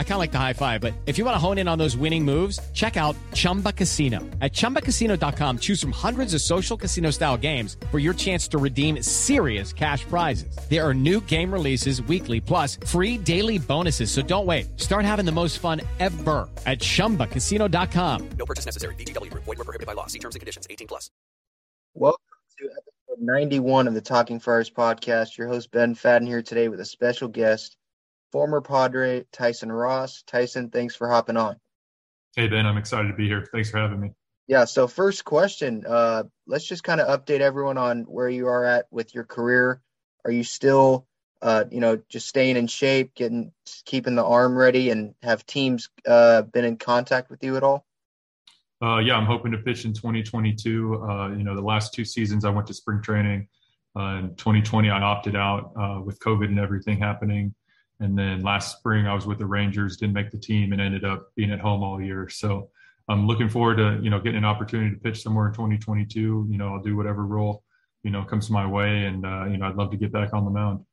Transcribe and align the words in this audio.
I 0.00 0.02
kind 0.02 0.14
of 0.14 0.18
like 0.18 0.32
the 0.32 0.38
high 0.38 0.54
five, 0.54 0.80
but 0.80 0.94
if 1.04 1.18
you 1.18 1.26
want 1.26 1.34
to 1.34 1.38
hone 1.38 1.58
in 1.58 1.68
on 1.68 1.78
those 1.78 1.94
winning 1.94 2.24
moves, 2.24 2.58
check 2.72 2.96
out 2.96 3.14
Chumba 3.34 3.72
Casino. 3.72 4.18
At 4.40 4.54
ChumbaCasino.com, 4.54 5.58
choose 5.58 5.80
from 5.80 5.92
hundreds 5.92 6.32
of 6.32 6.40
social 6.40 6.78
casino 6.78 7.10
style 7.10 7.36
games 7.36 7.76
for 7.90 7.98
your 7.98 8.14
chance 8.14 8.48
to 8.48 8.58
redeem 8.58 9.02
serious 9.02 9.72
cash 9.74 10.04
prizes. 10.04 10.56
There 10.68 10.86
are 10.86 10.94
new 10.94 11.20
game 11.20 11.52
releases 11.52 12.00
weekly, 12.02 12.40
plus 12.40 12.76
free 12.86 13.16
daily 13.16 13.58
bonuses. 13.58 14.10
So 14.10 14.22
don't 14.22 14.46
wait. 14.46 14.80
Start 14.80 15.04
having 15.04 15.24
the 15.26 15.32
most 15.32 15.58
fun 15.58 15.80
ever 15.98 16.48
at 16.66 16.80
ChumbaCasino.com. 16.80 18.30
No 18.38 18.46
purchase 18.46 18.66
necessary. 18.66 18.94
VGW 18.96 19.30
Group. 19.30 19.44
Void 19.44 19.58
were 19.58 19.64
prohibited 19.64 19.86
by 19.86 19.92
law. 19.92 20.06
See 20.06 20.18
terms 20.18 20.34
and 20.34 20.40
conditions. 20.40 20.66
18 20.68 20.88
plus. 20.88 21.10
Welcome 21.92 22.24
to 22.58 22.70
episode 22.70 23.22
91 23.22 23.86
of 23.86 23.92
the 23.94 24.00
Talking 24.00 24.40
Friars 24.40 24.70
podcast. 24.70 25.36
Your 25.36 25.48
host, 25.48 25.70
Ben 25.70 25.94
Fadden, 25.94 26.26
here 26.26 26.40
today 26.40 26.68
with 26.68 26.80
a 26.80 26.86
special 26.86 27.28
guest, 27.28 27.76
former 28.32 28.60
Padre 28.60 29.24
Tyson 29.32 29.70
Ross. 29.70 30.22
Tyson, 30.26 30.70
thanks 30.70 30.94
for 30.94 31.08
hopping 31.08 31.36
on. 31.36 31.56
Hey, 32.36 32.48
Ben, 32.48 32.66
I'm 32.66 32.76
excited 32.76 33.08
to 33.08 33.14
be 33.14 33.26
here. 33.26 33.46
Thanks 33.52 33.70
for 33.70 33.78
having 33.78 34.00
me. 34.00 34.10
Yeah, 34.46 34.64
so 34.64 34.88
first 34.88 35.24
question, 35.24 35.84
uh, 35.86 36.24
let's 36.46 36.66
just 36.66 36.82
kind 36.82 37.00
of 37.00 37.06
update 37.06 37.40
everyone 37.40 37.78
on 37.78 38.02
where 38.02 38.28
you 38.28 38.48
are 38.48 38.64
at 38.64 38.86
with 38.90 39.14
your 39.14 39.24
career. 39.24 39.80
Are 40.24 40.30
you 40.32 40.42
still, 40.42 41.06
uh, 41.40 41.64
you 41.70 41.80
know, 41.80 42.00
just 42.08 42.28
staying 42.28 42.56
in 42.56 42.66
shape, 42.66 43.14
getting, 43.14 43.52
keeping 43.84 44.16
the 44.16 44.24
arm 44.24 44.56
ready, 44.56 44.90
and 44.90 45.14
have 45.22 45.46
teams 45.46 45.88
uh, 46.06 46.42
been 46.42 46.64
in 46.64 46.78
contact 46.78 47.30
with 47.30 47.44
you 47.44 47.56
at 47.56 47.62
all? 47.62 47.86
Uh, 48.82 48.98
yeah, 48.98 49.14
I'm 49.14 49.26
hoping 49.26 49.52
to 49.52 49.58
pitch 49.58 49.84
in 49.84 49.92
2022. 49.92 51.02
Uh, 51.02 51.28
you 51.28 51.44
know, 51.44 51.54
the 51.54 51.60
last 51.60 51.92
two 51.92 52.04
seasons 52.04 52.44
I 52.44 52.50
went 52.50 52.66
to 52.68 52.74
spring 52.74 53.02
training. 53.02 53.46
Uh, 53.96 54.18
in 54.18 54.34
2020, 54.36 54.88
I 54.88 55.00
opted 55.00 55.36
out 55.36 55.72
uh, 55.78 56.00
with 56.00 56.18
COVID 56.20 56.46
and 56.46 56.58
everything 56.58 56.98
happening. 56.98 57.54
And 58.00 58.18
then 58.18 58.42
last 58.42 58.78
spring, 58.78 59.06
I 59.06 59.14
was 59.14 59.26
with 59.26 59.38
the 59.38 59.46
Rangers, 59.46 59.96
didn't 59.96 60.14
make 60.14 60.30
the 60.30 60.38
team, 60.38 60.72
and 60.72 60.80
ended 60.80 61.04
up 61.04 61.30
being 61.36 61.50
at 61.50 61.60
home 61.60 61.82
all 61.82 62.00
year. 62.00 62.28
So 62.28 62.70
I'm 63.08 63.26
looking 63.26 63.48
forward 63.48 63.76
to 63.76 64.00
you 64.02 64.10
know 64.10 64.18
getting 64.18 64.38
an 64.38 64.44
opportunity 64.44 64.94
to 64.94 65.00
pitch 65.00 65.22
somewhere 65.22 65.48
in 65.48 65.52
2022. 65.52 66.48
You 66.50 66.58
know, 66.58 66.74
I'll 66.74 66.82
do 66.82 66.96
whatever 66.96 67.26
role 67.26 67.62
you 68.02 68.10
know 68.10 68.24
comes 68.24 68.50
my 68.50 68.66
way, 68.66 69.04
and 69.04 69.24
uh, 69.24 69.44
you 69.44 69.58
know 69.58 69.66
I'd 69.66 69.76
love 69.76 69.90
to 69.90 69.96
get 69.96 70.12
back 70.12 70.32
on 70.32 70.44
the 70.44 70.50
mound. 70.50 70.84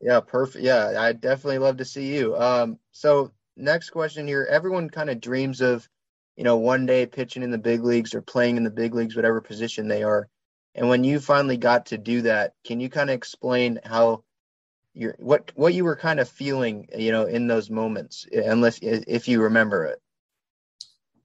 Yeah, 0.00 0.20
perfect. 0.20 0.64
Yeah, 0.64 0.94
I 0.98 1.12
definitely 1.12 1.58
love 1.58 1.78
to 1.78 1.84
see 1.84 2.14
you. 2.14 2.36
Um, 2.36 2.78
so 2.92 3.32
next 3.56 3.90
question 3.90 4.26
here: 4.26 4.46
Everyone 4.48 4.88
kind 4.88 5.10
of 5.10 5.20
dreams 5.20 5.60
of 5.60 5.88
you 6.36 6.44
know, 6.44 6.56
one 6.56 6.86
day 6.86 7.06
pitching 7.06 7.42
in 7.42 7.50
the 7.50 7.58
big 7.58 7.82
leagues 7.82 8.14
or 8.14 8.20
playing 8.20 8.56
in 8.56 8.64
the 8.64 8.70
big 8.70 8.94
leagues, 8.94 9.16
whatever 9.16 9.40
position 9.40 9.88
they 9.88 10.02
are. 10.02 10.28
And 10.74 10.88
when 10.88 11.02
you 11.02 11.18
finally 11.18 11.56
got 11.56 11.86
to 11.86 11.98
do 11.98 12.22
that, 12.22 12.52
can 12.64 12.78
you 12.78 12.90
kind 12.90 13.08
of 13.08 13.14
explain 13.14 13.80
how 13.82 14.22
you're 14.96 15.14
what 15.18 15.52
what 15.54 15.74
you 15.74 15.84
were 15.84 15.94
kind 15.94 16.18
of 16.18 16.28
feeling, 16.28 16.88
you 16.96 17.12
know, 17.12 17.26
in 17.26 17.46
those 17.46 17.70
moments, 17.70 18.26
unless 18.32 18.78
if 18.82 19.28
you 19.28 19.42
remember 19.42 19.84
it? 19.84 20.00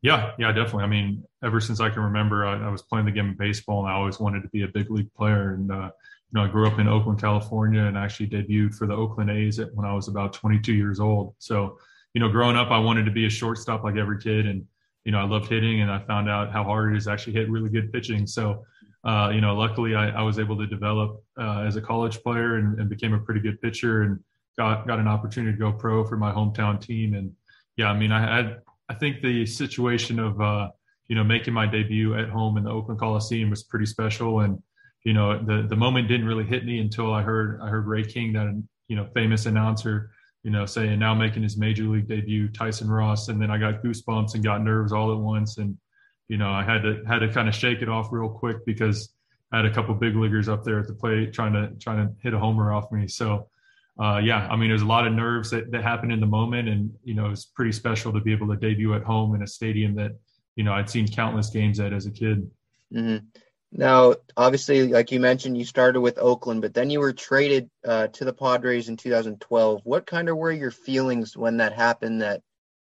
Yeah, 0.02 0.32
yeah, 0.38 0.52
definitely. 0.52 0.84
I 0.84 0.88
mean, 0.88 1.24
ever 1.44 1.62
since 1.62 1.80
I 1.80 1.90
can 1.90 2.02
remember, 2.02 2.46
I, 2.46 2.68
I 2.68 2.70
was 2.70 2.82
playing 2.82 3.06
the 3.06 3.12
game 3.12 3.30
of 3.30 3.38
baseball, 3.38 3.86
and 3.86 3.90
I 3.92 3.96
always 3.96 4.20
wanted 4.20 4.42
to 4.42 4.50
be 4.50 4.64
a 4.64 4.68
big 4.68 4.92
league 4.92 5.14
player. 5.14 5.54
And 5.54 5.72
uh, 5.72 5.90
you 6.32 6.40
know, 6.40 6.44
I 6.44 6.48
grew 6.48 6.68
up 6.68 6.80
in 6.80 6.88
Oakland, 6.88 7.22
California, 7.22 7.84
and 7.84 7.98
actually 7.98 8.28
debuted 8.28 8.76
for 8.76 8.88
the 8.88 8.96
Oakland 8.96 9.30
A's 9.30 9.60
at, 9.60 9.74
when 9.74 9.86
I 9.86 9.94
was 9.94 10.08
about 10.08 10.34
22 10.34 10.74
years 10.74 11.00
old. 11.00 11.36
So, 11.40 11.78
you 12.14 12.20
know, 12.20 12.30
growing 12.30 12.58
up, 12.58 12.72
I 12.72 12.80
wanted 12.80 13.06
to 13.06 13.12
be 13.12 13.26
a 13.26 13.30
shortstop 13.30 13.84
like 13.84 13.96
every 13.96 14.20
kid, 14.20 14.48
and 14.48 14.66
you 15.06 15.12
know, 15.12 15.20
I 15.20 15.24
loved 15.24 15.50
hitting 15.50 15.82
and 15.82 15.90
I 15.90 16.00
found 16.00 16.30
out 16.30 16.52
how 16.52 16.64
hard 16.64 16.94
it 16.94 16.98
is 16.98 17.06
to 17.06 17.12
actually 17.12 17.34
hit 17.34 17.50
really 17.50 17.70
good 17.70 17.92
pitching. 17.94 18.28
So, 18.28 18.66
uh, 19.04 19.32
you 19.34 19.42
know, 19.42 19.56
luckily 19.56 19.96
I, 19.96 20.10
I, 20.10 20.22
was 20.22 20.38
able 20.38 20.58
to 20.58 20.68
develop 20.68 21.24
uh, 21.40 21.62
as 21.62 21.76
a 21.76 21.82
college 21.82 22.22
player 22.22 22.58
and, 22.58 22.80
and, 22.80 22.88
became 22.88 23.14
a 23.14 23.20
pretty 23.20 23.40
good 23.40 23.60
pitcher 23.60 24.04
and 24.04 24.20
got, 24.58 24.86
got 24.86 25.00
an 25.00 25.08
opportunity 25.08 25.54
to 25.54 25.60
go 25.60 25.72
pro 25.72 26.06
for 26.06 26.18
my 26.18 26.32
hometown 26.32 26.80
team. 26.80 27.16
And 27.16 27.32
yeah, 27.78 27.88
I 27.88 27.98
mean, 27.98 28.12
I 28.12 28.20
had, 28.20 28.62
I 28.90 28.94
think 28.94 29.22
the 29.22 29.46
situation 29.46 30.20
of, 30.20 30.40
uh, 30.40 30.70
you 31.08 31.16
know, 31.16 31.24
making 31.24 31.54
my 31.54 31.66
debut 31.66 32.16
at 32.16 32.30
home 32.30 32.58
in 32.58 32.64
the 32.64 32.70
Oakland 32.70 33.00
Coliseum 33.00 33.50
was 33.50 33.64
pretty 33.64 33.88
special. 33.88 34.42
And, 34.42 34.62
you 35.04 35.14
know, 35.14 35.44
the, 35.44 35.66
the 35.68 35.76
moment 35.76 36.08
didn't 36.08 36.28
really 36.28 36.44
hit 36.44 36.64
me 36.64 36.80
until 36.80 37.12
I 37.12 37.24
heard, 37.24 37.60
I 37.60 37.70
heard 37.70 37.88
Ray 37.88 38.04
King, 38.04 38.34
that, 38.34 38.64
you 38.88 38.96
know, 38.96 39.08
famous 39.16 39.48
announcer, 39.48 40.12
you 40.44 40.52
know, 40.52 40.66
saying 40.66 41.00
now 41.00 41.16
making 41.16 41.42
his 41.42 41.58
major 41.58 41.84
league 41.84 42.08
debut, 42.08 42.50
Tyson 42.50 42.90
Ross, 42.90 43.30
and 43.30 43.42
then 43.42 43.50
I 43.50 43.58
got 43.58 43.82
goosebumps 43.84 44.36
and 44.36 44.44
got 44.44 44.64
nerves 44.64 44.92
all 44.92 45.12
at 45.12 45.18
once, 45.18 45.58
and 45.58 45.78
you 46.32 46.38
know, 46.38 46.50
I 46.50 46.64
had 46.64 46.84
to 46.84 47.04
had 47.06 47.20
to 47.20 47.28
kind 47.28 47.50
of 47.50 47.54
shake 47.54 47.82
it 47.82 47.90
off 47.90 48.08
real 48.10 48.30
quick 48.30 48.66
because 48.66 49.10
I 49.52 49.58
had 49.58 49.66
a 49.66 49.74
couple 49.74 49.94
big 49.96 50.16
leaguers 50.16 50.48
up 50.48 50.64
there 50.64 50.80
at 50.80 50.88
the 50.88 50.94
plate 50.94 51.34
trying 51.34 51.52
to 51.52 51.72
trying 51.78 52.08
to 52.08 52.14
hit 52.24 52.34
a 52.34 52.40
homer 52.40 52.72
off 52.72 52.90
me. 52.90 53.10
So, 53.10 53.50
uh, 54.02 54.22
yeah, 54.24 54.48
I 54.50 54.56
mean, 54.56 54.70
there's 54.70 54.82
a 54.82 54.86
lot 54.86 55.06
of 55.06 55.12
nerves 55.12 55.50
that 55.50 55.72
that 55.72 55.84
happened 55.84 56.14
in 56.14 56.22
the 56.22 56.26
moment, 56.26 56.70
and 56.70 56.94
you 57.04 57.16
know, 57.16 57.32
it's 57.32 57.44
pretty 57.44 57.74
special 57.74 58.14
to 58.14 58.22
be 58.22 58.32
able 58.32 58.48
to 58.48 58.56
debut 58.56 58.94
at 58.96 59.04
home 59.04 59.36
in 59.36 59.44
a 59.44 59.48
stadium 59.48 59.94
that 59.96 60.14
you 60.56 60.64
know 60.64 60.72
I'd 60.72 60.90
seen 60.90 61.06
countless 61.06 61.50
games 61.50 61.82
at 61.82 61.92
as 61.92 62.06
a 62.06 62.12
kid. 62.12 62.50
Mm-hmm. 62.94 63.26
Now, 63.74 64.16
obviously, 64.38 64.88
like 64.88 65.12
you 65.12 65.20
mentioned, 65.20 65.58
you 65.58 65.66
started 65.66 66.00
with 66.00 66.18
Oakland, 66.18 66.62
but 66.62 66.74
then 66.74 66.90
you 66.90 67.02
were 67.02 67.12
traded 67.12 67.70
uh, 67.86 68.08
to 68.08 68.24
the 68.24 68.32
Padres 68.32 68.88
in 68.88 68.96
2012. 68.96 69.82
What 69.84 70.06
kind 70.06 70.30
of 70.30 70.38
were 70.38 70.52
your 70.54 70.72
feelings 70.72 71.36
when 71.36 71.58
that 71.58 71.74
happened? 71.74 72.22
That 72.22 72.42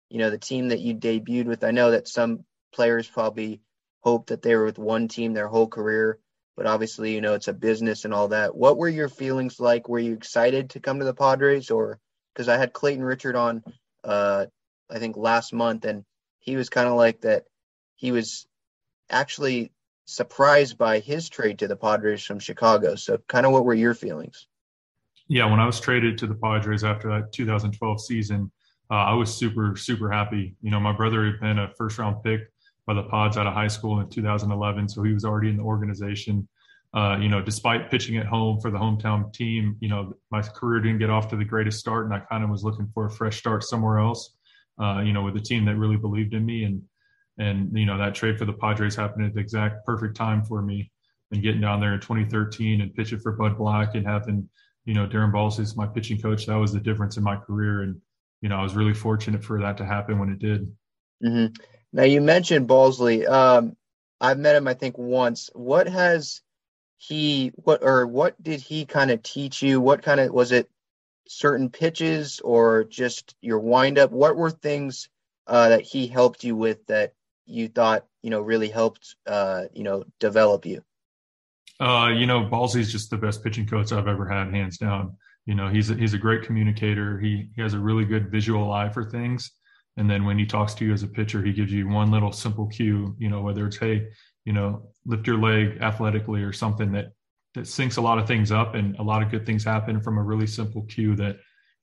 you 0.08 0.16
know 0.16 0.30
the 0.30 0.38
team 0.38 0.68
that 0.68 0.80
you 0.80 0.94
debuted 0.94 1.44
with. 1.44 1.62
I 1.62 1.72
know 1.72 1.90
that 1.90 2.08
some 2.08 2.46
players 2.74 3.08
probably 3.08 3.60
hoped 4.00 4.28
that 4.28 4.42
they 4.42 4.54
were 4.54 4.66
with 4.66 4.78
one 4.78 5.08
team 5.08 5.32
their 5.32 5.48
whole 5.48 5.68
career, 5.68 6.18
but 6.56 6.66
obviously, 6.66 7.14
you 7.14 7.20
know, 7.20 7.34
it's 7.34 7.48
a 7.48 7.54
business 7.54 8.04
and 8.04 8.12
all 8.12 8.28
that. 8.28 8.54
What 8.54 8.76
were 8.76 8.88
your 8.88 9.08
feelings 9.08 9.58
like? 9.58 9.88
Were 9.88 9.98
you 9.98 10.12
excited 10.12 10.70
to 10.70 10.80
come 10.80 10.98
to 10.98 11.04
the 11.04 11.14
Padres, 11.14 11.70
or 11.70 11.98
because 12.32 12.48
I 12.48 12.58
had 12.58 12.72
Clayton 12.72 13.04
Richard 13.04 13.36
on, 13.36 13.64
uh, 14.04 14.46
I 14.90 14.98
think 14.98 15.16
last 15.16 15.52
month, 15.52 15.84
and 15.84 16.04
he 16.40 16.56
was 16.56 16.68
kind 16.68 16.88
of 16.88 16.94
like 16.94 17.22
that. 17.22 17.44
He 17.96 18.12
was 18.12 18.46
actually 19.08 19.72
surprised 20.04 20.76
by 20.76 20.98
his 20.98 21.28
trade 21.30 21.60
to 21.60 21.68
the 21.68 21.76
Padres 21.76 22.22
from 22.22 22.38
Chicago. 22.38 22.96
So, 22.96 23.18
kind 23.28 23.46
of 23.46 23.52
what 23.52 23.64
were 23.64 23.74
your 23.74 23.94
feelings? 23.94 24.46
Yeah, 25.28 25.46
when 25.50 25.60
I 25.60 25.66
was 25.66 25.80
traded 25.80 26.18
to 26.18 26.26
the 26.26 26.34
Padres 26.34 26.84
after 26.84 27.08
that 27.08 27.32
2012 27.32 28.00
season, 28.02 28.50
uh, 28.90 28.94
I 28.94 29.14
was 29.14 29.34
super, 29.34 29.74
super 29.76 30.10
happy. 30.10 30.56
You 30.60 30.70
know, 30.70 30.80
my 30.80 30.92
brother 30.92 31.24
had 31.24 31.40
been 31.40 31.58
a 31.58 31.72
first 31.78 31.98
round 31.98 32.22
pick 32.22 32.50
by 32.86 32.94
the 32.94 33.02
Pods 33.04 33.36
out 33.36 33.46
of 33.46 33.54
high 33.54 33.68
school 33.68 34.00
in 34.00 34.08
2011, 34.08 34.88
so 34.88 35.02
he 35.02 35.12
was 35.12 35.24
already 35.24 35.48
in 35.48 35.56
the 35.56 35.62
organization. 35.62 36.48
Uh, 36.94 37.18
you 37.18 37.28
know, 37.28 37.42
despite 37.42 37.90
pitching 37.90 38.18
at 38.18 38.26
home 38.26 38.60
for 38.60 38.70
the 38.70 38.78
hometown 38.78 39.32
team, 39.32 39.76
you 39.80 39.88
know, 39.88 40.14
my 40.30 40.40
career 40.40 40.80
didn't 40.80 40.98
get 40.98 41.10
off 41.10 41.28
to 41.28 41.36
the 41.36 41.44
greatest 41.44 41.80
start, 41.80 42.04
and 42.04 42.14
I 42.14 42.20
kind 42.20 42.44
of 42.44 42.50
was 42.50 42.62
looking 42.62 42.88
for 42.94 43.06
a 43.06 43.10
fresh 43.10 43.38
start 43.38 43.64
somewhere 43.64 43.98
else. 43.98 44.36
Uh, 44.80 45.00
you 45.00 45.12
know, 45.12 45.22
with 45.22 45.36
a 45.36 45.40
team 45.40 45.64
that 45.64 45.76
really 45.76 45.96
believed 45.96 46.34
in 46.34 46.44
me, 46.46 46.64
and 46.64 46.82
and 47.38 47.76
you 47.76 47.86
know 47.86 47.98
that 47.98 48.14
trade 48.14 48.38
for 48.38 48.44
the 48.44 48.52
Padres 48.52 48.94
happened 48.94 49.26
at 49.26 49.34
the 49.34 49.40
exact 49.40 49.84
perfect 49.84 50.16
time 50.16 50.44
for 50.44 50.62
me. 50.62 50.90
And 51.32 51.42
getting 51.42 51.60
down 51.60 51.80
there 51.80 51.94
in 51.94 52.00
2013 52.00 52.80
and 52.80 52.94
pitching 52.94 53.18
for 53.18 53.32
Bud 53.32 53.58
Black 53.58 53.96
and 53.96 54.06
having, 54.06 54.48
you 54.84 54.94
know, 54.94 55.06
Darren 55.06 55.32
Balsley 55.32 55.60
as 55.60 55.74
my 55.74 55.86
pitching 55.86 56.20
coach, 56.20 56.46
that 56.46 56.54
was 56.54 56.72
the 56.72 56.78
difference 56.78 57.16
in 57.16 57.24
my 57.24 57.34
career. 57.34 57.82
And 57.82 58.00
you 58.40 58.48
know, 58.48 58.56
I 58.56 58.62
was 58.62 58.74
really 58.74 58.94
fortunate 58.94 59.42
for 59.42 59.60
that 59.62 59.78
to 59.78 59.84
happen 59.84 60.18
when 60.18 60.28
it 60.28 60.38
did. 60.38 60.70
Mm-hmm. 61.24 61.54
Now 61.94 62.02
you 62.02 62.20
mentioned 62.20 62.68
Balsley. 62.68 63.24
Um, 63.26 63.76
I've 64.20 64.38
met 64.38 64.56
him, 64.56 64.66
I 64.66 64.74
think, 64.74 64.98
once. 64.98 65.48
What 65.54 65.86
has 65.86 66.42
he 66.96 67.52
what 67.54 67.84
or 67.84 68.04
what 68.06 68.40
did 68.42 68.60
he 68.60 68.84
kind 68.84 69.12
of 69.12 69.22
teach 69.22 69.62
you? 69.62 69.80
What 69.80 70.02
kind 70.02 70.18
of 70.18 70.32
was 70.32 70.50
it? 70.50 70.68
Certain 71.28 71.70
pitches 71.70 72.40
or 72.40 72.84
just 72.84 73.36
your 73.40 73.60
windup? 73.60 74.10
What 74.10 74.36
were 74.36 74.50
things 74.50 75.08
uh, 75.46 75.68
that 75.68 75.82
he 75.82 76.08
helped 76.08 76.42
you 76.42 76.56
with 76.56 76.84
that 76.88 77.14
you 77.46 77.68
thought 77.68 78.04
you 78.22 78.30
know 78.30 78.40
really 78.40 78.68
helped 78.68 79.14
uh, 79.26 79.66
you 79.72 79.84
know 79.84 80.04
develop 80.18 80.66
you? 80.66 80.82
Uh, 81.80 82.08
you 82.08 82.26
know, 82.26 82.40
Balsley's 82.40 82.90
just 82.90 83.10
the 83.10 83.16
best 83.16 83.44
pitching 83.44 83.66
coach 83.66 83.92
I've 83.92 84.08
ever 84.08 84.26
had, 84.26 84.52
hands 84.52 84.78
down 84.78 85.16
you 85.46 85.54
know 85.54 85.68
he's 85.68 85.90
a, 85.90 85.94
he's 85.94 86.14
a 86.14 86.18
great 86.18 86.42
communicator 86.42 87.18
he, 87.18 87.50
he 87.54 87.60
has 87.60 87.74
a 87.74 87.78
really 87.78 88.06
good 88.06 88.30
visual 88.30 88.72
eye 88.72 88.88
for 88.88 89.04
things 89.04 89.50
and 89.96 90.10
then 90.10 90.24
when 90.24 90.38
he 90.38 90.46
talks 90.46 90.74
to 90.74 90.84
you 90.84 90.92
as 90.92 91.02
a 91.02 91.08
pitcher 91.08 91.42
he 91.42 91.52
gives 91.52 91.72
you 91.72 91.88
one 91.88 92.10
little 92.10 92.32
simple 92.32 92.66
cue 92.66 93.14
you 93.18 93.28
know 93.28 93.40
whether 93.40 93.66
it's 93.66 93.76
hey 93.76 94.06
you 94.44 94.52
know 94.52 94.88
lift 95.06 95.26
your 95.26 95.38
leg 95.38 95.78
athletically 95.80 96.42
or 96.42 96.52
something 96.52 96.92
that 96.92 97.12
that 97.54 97.62
syncs 97.62 97.98
a 97.98 98.00
lot 98.00 98.18
of 98.18 98.26
things 98.26 98.50
up 98.50 98.74
and 98.74 98.96
a 98.96 99.02
lot 99.02 99.22
of 99.22 99.30
good 99.30 99.46
things 99.46 99.64
happen 99.64 100.00
from 100.00 100.18
a 100.18 100.22
really 100.22 100.46
simple 100.46 100.82
cue 100.82 101.14
that 101.14 101.36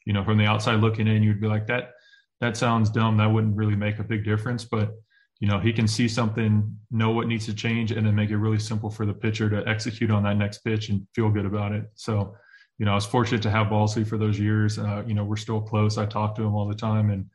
you 0.06 0.14
know 0.14 0.24
from 0.24 0.38
the 0.38 0.46
outside 0.46 0.80
looking 0.80 1.08
in 1.08 1.24
you'd 1.24 1.42
be 1.42 1.48
like 1.48 1.68
that 1.68 1.92
that 2.40 2.58
sounds 2.58 2.90
dumb 2.90 3.18
that 3.18 3.32
wouldn't 3.32 3.56
really 3.56 3.76
make 3.76 4.00
a 4.00 4.04
big 4.04 4.24
difference 4.24 4.66
but 4.66 4.92
you 5.40 5.48
know 5.48 5.60
he 5.60 5.74
can 5.74 5.88
see 5.88 6.08
something 6.08 6.78
know 6.92 7.12
what 7.12 7.28
needs 7.28 7.46
to 7.46 7.54
change 7.54 7.92
and 7.92 8.06
then 8.06 8.16
make 8.16 8.30
it 8.30 8.38
really 8.38 8.60
simple 8.60 8.90
for 8.90 9.06
the 9.06 9.14
pitcher 9.14 9.50
to 9.50 9.68
execute 9.68 10.12
on 10.12 10.24
that 10.24 10.38
next 10.38 10.60
pitch 10.60 10.90
and 10.90 11.08
feel 11.16 11.30
good 11.30 11.46
about 11.46 11.72
it 11.72 11.86
so 11.96 12.36
you 12.82 12.86
know, 12.86 12.94
I 12.94 12.96
was 12.96 13.06
fortunate 13.06 13.44
to 13.44 13.52
have 13.52 13.68
Balsley 13.68 14.04
for 14.08 14.18
those 14.18 14.40
years. 14.40 14.80
Uh, 14.80 15.04
you 15.06 15.14
know, 15.14 15.24
we're 15.24 15.36
still 15.36 15.62
close. 15.62 16.00
I 16.00 16.08
talk 16.08 16.34
to 16.36 16.42
him 16.42 16.56
all 16.56 16.68
the 16.68 16.74
time, 16.74 17.12
and 17.12 17.28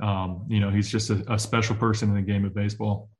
um, 0.00 0.46
you 0.48 0.60
know, 0.60 0.70
he's 0.70 0.90
just 0.90 1.10
a, 1.10 1.24
a, 1.32 1.38
special 1.38 1.76
person 1.76 2.08
in 2.08 2.14
the 2.14 2.22
game 2.22 2.44
of 2.44 2.54
baseball. 2.54 3.10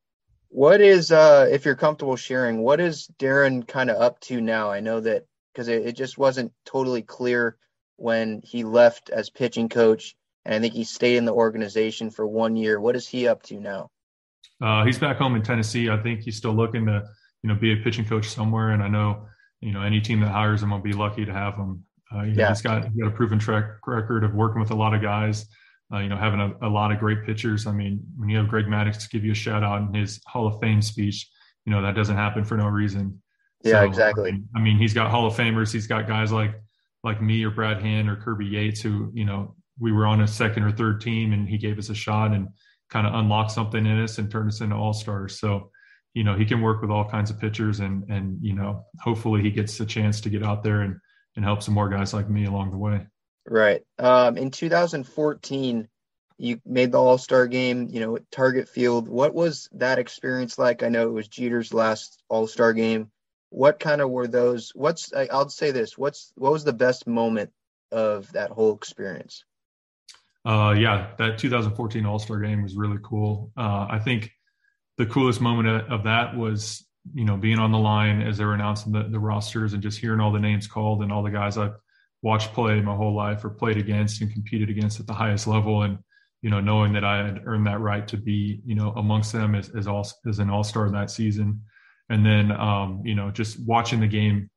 What 0.48 0.80
is, 0.80 1.12
uh, 1.12 1.48
if 1.50 1.64
you're 1.64 1.76
comfortable 1.76 2.16
sharing, 2.16 2.58
what 2.58 2.80
is 2.80 3.10
Darren 3.18 3.66
kind 3.66 3.90
of 3.90 4.00
up 4.00 4.20
to 4.20 4.40
now? 4.40 4.70
I 4.70 4.80
know 4.80 5.00
that 5.00 5.26
because 5.52 5.68
it, 5.68 5.86
it, 5.86 5.92
just 5.92 6.16
wasn't 6.16 6.52
totally 6.64 7.02
clear 7.02 7.56
when 7.96 8.40
he 8.44 8.64
left 8.64 9.10
as 9.10 9.28
pitching 9.28 9.68
coach, 9.68 10.16
and 10.44 10.54
I 10.54 10.60
think 10.60 10.74
he 10.74 10.84
stayed 10.84 11.16
in 11.16 11.24
the 11.24 11.34
organization 11.34 12.10
for 12.10 12.26
one 12.26 12.56
year. 12.56 12.80
What 12.80 12.96
is 12.96 13.06
he 13.06 13.28
up 13.28 13.42
to 13.44 13.60
now? 13.60 13.90
Uh, 14.62 14.84
he's 14.84 14.98
back 14.98 15.18
home 15.18 15.34
in 15.36 15.42
Tennessee. 15.42 15.90
I 15.90 16.00
think 16.02 16.20
he's 16.20 16.36
still 16.36 16.54
looking 16.54 16.86
to, 16.86 17.04
you 17.42 17.48
know, 17.48 17.54
be 17.54 17.72
a 17.72 17.76
pitching 17.76 18.04
coach 18.04 18.28
somewhere, 18.28 18.70
and 18.70 18.82
I 18.82 18.88
know 18.88 19.26
you 19.60 19.72
know, 19.72 19.82
any 19.82 20.00
team 20.00 20.20
that 20.20 20.30
hires 20.30 20.62
him 20.62 20.70
will 20.70 20.78
be 20.78 20.92
lucky 20.92 21.24
to 21.24 21.32
have 21.32 21.54
him. 21.54 21.84
Uh, 22.14 22.22
yeah. 22.22 22.48
he's 22.48 22.62
got, 22.62 22.84
he's 22.84 22.96
got 22.96 23.08
a 23.08 23.10
proven 23.10 23.38
track 23.38 23.64
record 23.86 24.24
of 24.24 24.34
working 24.34 24.60
with 24.60 24.70
a 24.70 24.74
lot 24.74 24.94
of 24.94 25.02
guys. 25.02 25.46
Uh, 25.92 25.98
you 25.98 26.08
know, 26.08 26.16
having 26.16 26.40
a, 26.40 26.66
a, 26.66 26.68
lot 26.68 26.92
of 26.92 26.98
great 26.98 27.24
pitchers. 27.24 27.66
I 27.66 27.72
mean, 27.72 28.02
when 28.16 28.28
you 28.28 28.36
have 28.36 28.48
Greg 28.48 28.66
Maddux 28.66 29.10
give 29.10 29.24
you 29.24 29.32
a 29.32 29.34
shout 29.34 29.62
out 29.62 29.80
in 29.80 29.94
his 29.94 30.20
Hall 30.26 30.46
of 30.46 30.60
Fame 30.60 30.82
speech, 30.82 31.26
you 31.64 31.72
know 31.72 31.80
that 31.80 31.94
doesn't 31.94 32.16
happen 32.16 32.44
for 32.44 32.56
no 32.56 32.66
reason. 32.66 33.22
Yeah, 33.62 33.80
so, 33.80 33.86
exactly. 33.86 34.30
I 34.30 34.32
mean, 34.32 34.48
I 34.56 34.60
mean, 34.60 34.78
he's 34.78 34.92
got 34.92 35.10
Hall 35.10 35.26
of 35.26 35.34
Famers. 35.34 35.72
He's 35.72 35.86
got 35.86 36.06
guys 36.06 36.30
like 36.30 36.60
like 37.04 37.22
me 37.22 37.42
or 37.42 37.50
Brad 37.50 37.80
Hand 37.80 38.10
or 38.10 38.16
Kirby 38.16 38.46
Yates, 38.46 38.82
who 38.82 39.10
you 39.14 39.24
know 39.24 39.56
we 39.78 39.92
were 39.92 40.06
on 40.06 40.20
a 40.20 40.28
second 40.28 40.64
or 40.64 40.72
third 40.72 41.00
team, 41.00 41.32
and 41.32 41.48
he 41.48 41.56
gave 41.56 41.78
us 41.78 41.88
a 41.88 41.94
shot 41.94 42.32
and 42.32 42.48
kind 42.90 43.06
of 43.06 43.14
unlocked 43.14 43.52
something 43.52 43.86
in 43.86 44.02
us 44.02 44.18
and 44.18 44.30
turned 44.30 44.48
us 44.48 44.60
into 44.60 44.76
all 44.76 44.92
stars. 44.92 45.40
So 45.40 45.70
you 46.14 46.24
know 46.24 46.36
he 46.36 46.44
can 46.44 46.60
work 46.60 46.80
with 46.82 46.90
all 46.90 47.08
kinds 47.08 47.30
of 47.30 47.38
pitchers 47.38 47.80
and 47.80 48.02
and 48.10 48.38
you 48.42 48.54
know 48.54 48.84
hopefully 49.00 49.42
he 49.42 49.50
gets 49.50 49.78
a 49.80 49.86
chance 49.86 50.20
to 50.22 50.30
get 50.30 50.42
out 50.42 50.62
there 50.62 50.80
and 50.80 50.96
and 51.36 51.44
help 51.44 51.62
some 51.62 51.74
more 51.74 51.88
guys 51.88 52.12
like 52.12 52.28
me 52.28 52.46
along 52.46 52.70
the 52.70 52.76
way 52.76 53.06
right. 53.48 53.82
Um, 53.98 54.36
in 54.36 54.50
2014 54.50 55.88
you 56.38 56.60
made 56.64 56.92
the 56.92 57.00
all-star 57.00 57.48
game 57.48 57.88
you 57.90 58.00
know 58.00 58.16
at 58.16 58.30
target 58.30 58.68
field. 58.68 59.08
What 59.08 59.34
was 59.34 59.68
that 59.72 59.98
experience 59.98 60.58
like? 60.58 60.82
I 60.82 60.88
know 60.88 61.08
it 61.08 61.12
was 61.12 61.28
jeter's 61.28 61.74
last 61.74 62.22
all-star 62.28 62.72
game. 62.72 63.10
What 63.50 63.80
kind 63.80 64.00
of 64.00 64.10
were 64.10 64.28
those 64.28 64.72
what's 64.74 65.12
i'll 65.14 65.48
say 65.48 65.70
this 65.70 65.98
what's 65.98 66.32
what 66.36 66.52
was 66.52 66.64
the 66.64 66.72
best 66.72 67.06
moment 67.06 67.50
of 67.90 68.30
that 68.32 68.50
whole 68.50 68.74
experience? 68.74 69.44
Uh 70.44 70.74
yeah 70.78 71.08
that 71.18 71.38
2014 71.38 72.06
all-star 72.06 72.38
game 72.40 72.62
was 72.62 72.76
really 72.76 72.98
cool. 73.02 73.50
Uh 73.56 73.86
i 73.90 73.98
think 73.98 74.30
the 74.96 75.06
coolest 75.06 75.40
moment 75.40 75.90
of 75.90 76.04
that 76.04 76.36
was 76.36 76.86
you 77.14 77.24
know 77.24 77.36
being 77.36 77.58
on 77.58 77.72
the 77.72 77.78
line 77.78 78.22
as 78.22 78.38
they 78.38 78.44
were 78.44 78.54
announcing 78.54 78.92
the, 78.92 79.04
the 79.04 79.18
rosters 79.18 79.72
and 79.72 79.82
just 79.82 79.98
hearing 79.98 80.20
all 80.20 80.32
the 80.32 80.38
names 80.38 80.66
called 80.66 81.02
and 81.02 81.12
all 81.12 81.22
the 81.22 81.30
guys 81.30 81.56
I've 81.56 81.74
watched 82.22 82.52
play 82.52 82.80
my 82.80 82.94
whole 82.94 83.14
life 83.14 83.44
or 83.44 83.50
played 83.50 83.76
against 83.76 84.20
and 84.20 84.32
competed 84.32 84.70
against 84.70 85.00
at 85.00 85.06
the 85.06 85.12
highest 85.12 85.46
level 85.46 85.82
and 85.82 85.98
you 86.42 86.50
know 86.50 86.60
knowing 86.60 86.92
that 86.92 87.04
I 87.04 87.24
had 87.24 87.42
earned 87.46 87.66
that 87.66 87.80
right 87.80 88.06
to 88.08 88.16
be 88.16 88.60
you 88.64 88.74
know 88.74 88.92
amongst 88.96 89.32
them 89.32 89.54
as 89.54 89.70
as, 89.70 89.86
all, 89.86 90.08
as 90.26 90.38
an 90.38 90.50
all-star 90.50 90.90
that 90.90 91.10
season 91.10 91.62
and 92.08 92.24
then 92.24 92.52
um, 92.52 93.02
you 93.04 93.14
know 93.14 93.30
just 93.30 93.64
watching 93.66 94.00
the 94.00 94.08
game 94.08 94.50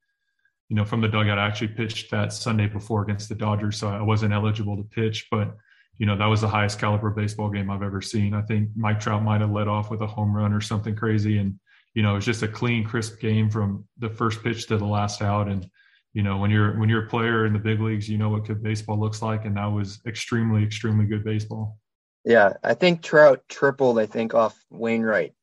you 0.70 0.76
know 0.76 0.86
from 0.86 1.02
the 1.02 1.08
dugout 1.08 1.38
I 1.38 1.48
actually 1.48 1.70
pitched 1.70 2.12
that 2.12 2.34
Sunday 2.34 2.68
before 2.68 3.04
against 3.04 3.30
the 3.30 3.36
Dodgers 3.36 3.78
so 3.78 3.90
I 3.90 4.02
wasn't 4.02 4.34
eligible 4.34 4.78
to 4.78 4.84
pitch 4.84 5.28
but 5.30 5.56
you 6.02 6.08
know, 6.08 6.18
that 6.18 6.26
was 6.26 6.42
the 6.42 6.48
highest 6.48 6.80
caliber 6.80 7.12
baseball 7.12 7.52
game 7.52 7.70
I've 7.70 7.84
ever 7.84 8.02
seen. 8.02 8.34
I 8.34 8.42
think 8.42 8.70
Mike 8.76 9.00
Trout 9.00 9.22
might 9.22 9.42
have 9.42 9.52
led 9.52 9.68
off 9.68 9.92
with 9.92 10.02
a 10.02 10.08
home 10.08 10.36
run 10.36 10.52
or 10.52 10.60
something 10.60 10.96
crazy. 10.96 11.38
And, 11.38 11.60
you 11.94 12.02
know, 12.02 12.14
it 12.14 12.16
was 12.16 12.26
just 12.26 12.42
a 12.42 12.48
clean, 12.48 12.84
crisp 12.84 13.20
game 13.20 13.52
from 13.52 13.86
the 14.00 14.10
first 14.10 14.42
pitch 14.42 14.66
to 14.68 14.78
the 14.78 14.86
last 14.86 15.22
out. 15.22 15.48
And, 15.48 15.70
you 16.14 16.24
know, 16.24 16.38
when 16.38 16.52
you're 16.52 16.78
when 16.80 16.90
you're 16.90 17.06
a 17.06 17.10
player 17.10 17.46
in 17.46 17.54
the 17.54 17.60
big 17.60 17.80
leagues, 17.80 18.10
you 18.10 18.18
know 18.18 18.30
what 18.30 18.46
good 18.46 18.62
baseball 18.62 19.00
looks 19.00 19.22
like. 19.22 19.46
And 19.46 19.58
that 19.58 19.66
was 19.66 20.02
extremely, 20.06 20.64
extremely 20.64 21.06
good 21.06 21.24
baseball. 21.24 21.78
Yeah. 22.26 22.54
I 22.64 22.74
think 22.74 23.02
Trout 23.02 23.44
tripled, 23.50 23.98
I 23.98 24.06
think, 24.06 24.34
off 24.34 24.58
Wainwright, 24.70 25.34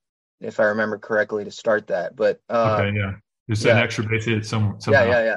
if 0.40 0.61
I 0.61 0.64
remember 0.64 0.99
correctly, 0.99 1.45
to 1.45 1.50
start 1.50 1.88
that. 1.88 2.14
But 2.14 2.40
uh, 2.49 2.78
okay, 2.81 2.97
yeah. 2.97 3.14
Just 3.49 3.64
yeah. 3.64 3.73
an 3.73 3.78
extra 3.78 4.04
base 4.04 4.26
hit 4.26 4.45
some 4.45 4.76
somehow. 4.78 5.04
Yeah, 5.04 5.25
yeah, 5.25 5.37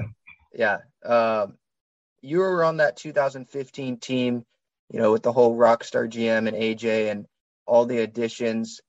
yeah. 0.53 0.79
Yeah. 1.03 1.41
Um, 1.43 1.57
you 2.21 2.39
were 2.39 2.63
on 2.63 2.77
that 2.77 2.97
2015 2.97 3.97
team 3.97 4.45
you 4.91 4.99
know, 4.99 5.11
with 5.11 5.23
the 5.23 5.31
whole 5.31 5.57
Rockstar 5.57 6.09
GM 6.09 6.47
and 6.47 6.57
AJ 6.57 7.11
and 7.11 7.25
all 7.65 7.85
the 7.85 7.99
additions. 7.99 8.81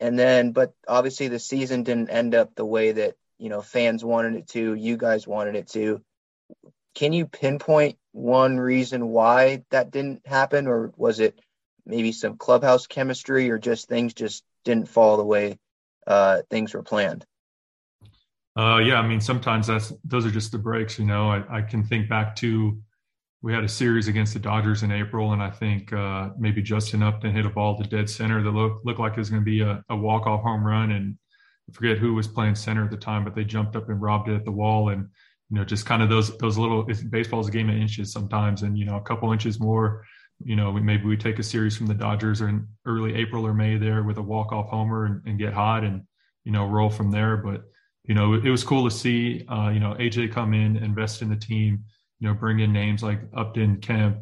And 0.00 0.16
then, 0.18 0.52
but 0.52 0.72
obviously 0.86 1.28
the 1.28 1.40
season 1.40 1.82
didn't 1.82 2.10
end 2.10 2.34
up 2.34 2.54
the 2.54 2.64
way 2.64 2.92
that, 2.92 3.14
you 3.38 3.48
know, 3.48 3.62
fans 3.62 4.04
wanted 4.04 4.34
it 4.34 4.48
to, 4.48 4.74
you 4.74 4.96
guys 4.96 5.26
wanted 5.26 5.54
it 5.54 5.68
to. 5.68 6.02
Can 6.94 7.12
you 7.12 7.26
pinpoint 7.26 7.96
one 8.12 8.58
reason 8.58 9.08
why 9.08 9.62
that 9.70 9.90
didn't 9.90 10.26
happen? 10.26 10.66
Or 10.66 10.92
was 10.96 11.20
it 11.20 11.38
maybe 11.86 12.12
some 12.12 12.36
clubhouse 12.36 12.86
chemistry 12.86 13.50
or 13.50 13.58
just 13.58 13.88
things 13.88 14.14
just 14.14 14.44
didn't 14.64 14.88
fall 14.88 15.16
the 15.16 15.24
way 15.24 15.58
uh, 16.06 16.42
things 16.50 16.74
were 16.74 16.82
planned? 16.82 17.24
Uh, 18.56 18.78
yeah, 18.78 18.98
I 18.98 19.06
mean, 19.06 19.20
sometimes 19.20 19.68
that's 19.68 19.92
those 20.04 20.26
are 20.26 20.32
just 20.32 20.50
the 20.50 20.58
breaks. 20.58 20.98
You 20.98 21.04
know, 21.04 21.30
I, 21.30 21.58
I 21.58 21.62
can 21.62 21.84
think 21.84 22.08
back 22.08 22.34
to 22.36 22.76
we 23.40 23.54
had 23.54 23.62
a 23.62 23.68
series 23.68 24.08
against 24.08 24.34
the 24.34 24.40
Dodgers 24.40 24.82
in 24.82 24.90
April, 24.90 25.32
and 25.32 25.40
I 25.40 25.50
think 25.50 25.92
uh, 25.92 26.30
maybe 26.36 26.60
Justin 26.60 27.04
Upton 27.04 27.32
hit 27.32 27.46
a 27.46 27.50
ball 27.50 27.78
to 27.78 27.88
dead 27.88 28.10
center 28.10 28.42
that 28.42 28.50
looked, 28.50 28.84
looked 28.84 28.98
like 28.98 29.12
it 29.12 29.18
was 29.18 29.30
going 29.30 29.42
to 29.42 29.44
be 29.44 29.60
a, 29.60 29.82
a 29.90 29.96
walk 29.96 30.26
off 30.26 30.42
home 30.42 30.66
run. 30.66 30.90
And 30.90 31.16
I 31.68 31.72
forget 31.72 31.98
who 31.98 32.14
was 32.14 32.26
playing 32.26 32.54
center 32.54 32.84
at 32.84 32.90
the 32.90 32.96
time, 32.96 33.24
but 33.24 33.34
they 33.34 33.44
jumped 33.44 33.76
up 33.76 33.88
and 33.88 34.00
robbed 34.00 34.28
it 34.28 34.34
at 34.34 34.44
the 34.44 34.52
wall. 34.52 34.90
And 34.90 35.08
you 35.50 35.58
know, 35.58 35.64
just 35.64 35.86
kind 35.86 36.02
of 36.02 36.08
those 36.08 36.36
those 36.38 36.58
little 36.58 36.86
baseball 37.10 37.40
is 37.40 37.48
a 37.48 37.52
game 37.52 37.68
of 37.68 37.76
inches 37.76 38.12
sometimes, 38.12 38.62
and 38.62 38.78
you 38.78 38.84
know, 38.84 38.96
a 38.96 39.02
couple 39.02 39.32
inches 39.32 39.60
more. 39.60 40.04
You 40.44 40.54
know, 40.54 40.70
we, 40.70 40.80
maybe 40.80 41.04
we 41.04 41.16
take 41.16 41.40
a 41.40 41.42
series 41.42 41.76
from 41.76 41.88
the 41.88 41.94
Dodgers 41.94 42.42
in 42.42 42.66
early 42.86 43.14
April 43.14 43.44
or 43.44 43.52
May 43.52 43.76
there 43.76 44.04
with 44.04 44.18
a 44.18 44.22
walk 44.22 44.52
off 44.52 44.68
homer 44.68 45.06
and, 45.06 45.20
and, 45.26 45.38
get 45.38 45.52
hot, 45.52 45.82
and 45.82 46.02
you 46.44 46.52
know, 46.52 46.66
roll 46.66 46.90
from 46.90 47.10
there. 47.10 47.36
But 47.36 47.62
you 48.04 48.14
know, 48.14 48.34
it, 48.34 48.46
it 48.46 48.50
was 48.50 48.62
cool 48.62 48.88
to 48.88 48.94
see. 48.94 49.44
Uh, 49.48 49.70
you 49.70 49.80
know, 49.80 49.94
AJ 49.94 50.32
come 50.32 50.54
in, 50.54 50.76
invest 50.76 51.22
in 51.22 51.28
the 51.28 51.36
team 51.36 51.84
you 52.20 52.28
know, 52.28 52.34
bring 52.34 52.60
in 52.60 52.72
names 52.72 53.02
like 53.02 53.20
Upton, 53.36 53.80
Kemp, 53.80 54.18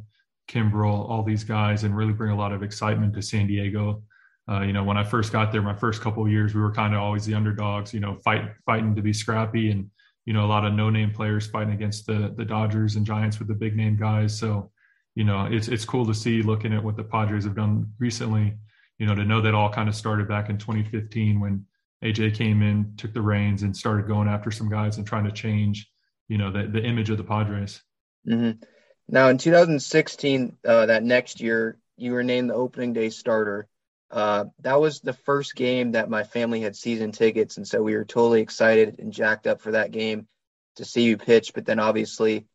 Kimbrel, 0.49 1.09
all 1.09 1.23
these 1.23 1.45
guys, 1.45 1.85
and 1.85 1.97
really 1.97 2.13
bring 2.13 2.31
a 2.31 2.37
lot 2.37 2.53
of 2.53 2.63
excitement 2.63 3.15
to 3.15 3.23
San 3.23 3.47
Diego. 3.47 4.03
Uh, 4.49 4.61
you 4.61 4.73
know, 4.73 4.85
when 4.85 4.97
I 4.97 5.03
first 5.03 5.33
got 5.33 5.51
there, 5.51 5.63
my 5.63 5.75
first 5.75 6.01
couple 6.01 6.25
of 6.25 6.31
years, 6.31 6.55
we 6.55 6.61
were 6.61 6.73
kind 6.73 6.95
of 6.95 7.01
always 7.01 7.27
the 7.27 7.35
underdogs. 7.35 7.93
You 7.93 8.01
know, 8.01 8.17
fight 8.17 8.49
fighting 8.65 8.95
to 8.95 9.03
be 9.03 9.13
scrappy, 9.13 9.71
and 9.71 9.91
you 10.25 10.33
know, 10.33 10.45
a 10.45 10.47
lot 10.47 10.65
of 10.65 10.73
no 10.73 10.89
name 10.89 11.13
players 11.13 11.47
fighting 11.47 11.75
against 11.75 12.07
the 12.07 12.33
the 12.37 12.45
Dodgers 12.45 12.97
and 12.97 13.05
Giants 13.05 13.39
with 13.39 13.49
the 13.49 13.55
big 13.55 13.77
name 13.77 13.97
guys. 13.97 14.39
So, 14.39 14.71
you 15.17 15.25
know, 15.25 15.47
it's 15.47 15.67
it's 15.67 15.85
cool 15.85 16.07
to 16.07 16.15
see 16.15 16.43
looking 16.43 16.73
at 16.73 16.83
what 16.83 16.97
the 16.97 17.05
Padres 17.05 17.45
have 17.45 17.57
done 17.57 17.93
recently. 17.99 18.57
You 18.99 19.07
know, 19.07 19.15
to 19.15 19.25
know 19.25 19.41
that 19.41 19.55
all 19.55 19.71
kind 19.71 19.89
of 19.89 19.95
started 19.97 20.29
back 20.29 20.49
in 20.49 20.59
2015 20.59 21.41
when 21.41 21.67
AJ 22.05 22.37
came 22.37 22.63
in, 22.63 22.95
took 22.97 23.13
the 23.13 23.21
reins, 23.21 23.63
and 23.63 23.77
started 23.77 24.07
going 24.07 24.29
after 24.29 24.51
some 24.53 24.69
guys 24.69 24.97
and 24.97 25.07
trying 25.07 25.25
to 25.25 25.33
change, 25.33 25.91
you 26.29 26.39
know, 26.39 26.53
the 26.53 26.69
the 26.69 26.85
image 26.85 27.11
of 27.11 27.17
the 27.17 27.25
Padres. 27.25 27.83
Mm-hmm. 28.29 28.63
Now, 29.09 29.29
in 29.29 29.39
2016, 29.39 30.57
uh, 30.65 30.87
that 30.87 31.05
next 31.05 31.41
year, 31.41 31.79
you 31.97 32.13
were 32.13 32.25
named 32.25 32.51
the 32.51 32.55
opening 32.55 32.93
day 32.93 33.11
starter. 33.11 33.69
Uh, 34.11 34.45
that 34.61 34.81
was 34.81 35.01
the 35.01 35.13
first 35.13 35.55
game 35.57 35.93
that 35.93 36.09
my 36.09 36.23
family 36.23 36.61
had 36.61 36.77
season 36.77 37.13
tickets, 37.13 37.57
and 37.57 37.67
so 37.67 37.83
we 37.83 37.95
were 37.95 38.05
totally 38.05 38.41
excited 38.41 38.99
and 38.99 39.13
jacked 39.13 39.47
up 39.47 39.61
for 39.61 39.73
that 39.73 39.91
game 39.91 40.29
to 40.77 40.85
see 40.85 41.03
you 41.03 41.17
pitch. 41.17 41.53
But 41.55 41.67
then 41.67 41.81
obviously 41.81 42.47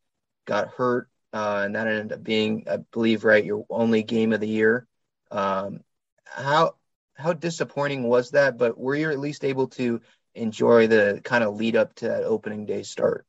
got 0.46 0.68
hurt, 0.68 1.08
uh, 1.32 1.62
and 1.64 1.74
that 1.74 1.86
ended 1.86 2.12
up 2.12 2.22
being, 2.22 2.66
I 2.70 2.78
believe, 2.92 3.24
right, 3.24 3.44
your 3.44 3.66
only 3.68 4.02
game 4.02 4.32
of 4.32 4.40
the 4.40 4.48
year. 4.48 4.86
Um, 5.30 5.80
how 6.24 6.76
how 7.14 7.34
disappointing 7.34 8.04
was 8.04 8.30
that? 8.30 8.56
But 8.56 8.78
were 8.78 8.94
you 8.94 9.10
at 9.10 9.18
least 9.18 9.44
able 9.44 9.68
to 9.68 10.00
enjoy 10.34 10.86
the 10.86 11.20
kind 11.22 11.44
of 11.44 11.56
lead 11.56 11.76
up 11.76 11.94
to 11.96 12.08
that 12.08 12.24
opening 12.24 12.64
day 12.64 12.82
start? 12.82 13.26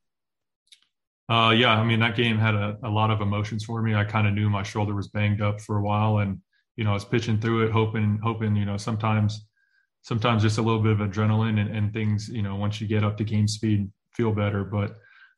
Uh, 1.29 1.53
yeah, 1.55 1.71
I 1.71 1.83
mean 1.83 1.99
that 1.99 2.15
game 2.15 2.37
had 2.37 2.55
a, 2.55 2.77
a 2.83 2.89
lot 2.89 3.11
of 3.11 3.21
emotions 3.21 3.63
for 3.65 3.81
me. 3.81 3.95
I 3.95 4.03
kind 4.03 4.27
of 4.27 4.33
knew 4.33 4.49
my 4.49 4.63
shoulder 4.63 4.93
was 4.93 5.07
banged 5.07 5.41
up 5.41 5.61
for 5.61 5.77
a 5.77 5.81
while, 5.81 6.19
and 6.19 6.39
you 6.75 6.83
know 6.83 6.91
I 6.91 6.93
was 6.93 7.05
pitching 7.05 7.39
through 7.39 7.65
it, 7.65 7.71
hoping, 7.71 8.19
hoping, 8.23 8.55
you 8.55 8.65
know, 8.65 8.77
sometimes, 8.77 9.45
sometimes 10.01 10.41
just 10.41 10.57
a 10.57 10.61
little 10.61 10.81
bit 10.81 10.93
of 10.93 10.99
adrenaline 10.99 11.59
and, 11.59 11.75
and 11.75 11.93
things, 11.93 12.29
you 12.29 12.41
know, 12.41 12.55
once 12.55 12.81
you 12.81 12.87
get 12.87 13.03
up 13.03 13.17
to 13.17 13.23
game 13.23 13.47
speed, 13.47 13.89
feel 14.13 14.31
better. 14.31 14.63
But 14.63 14.95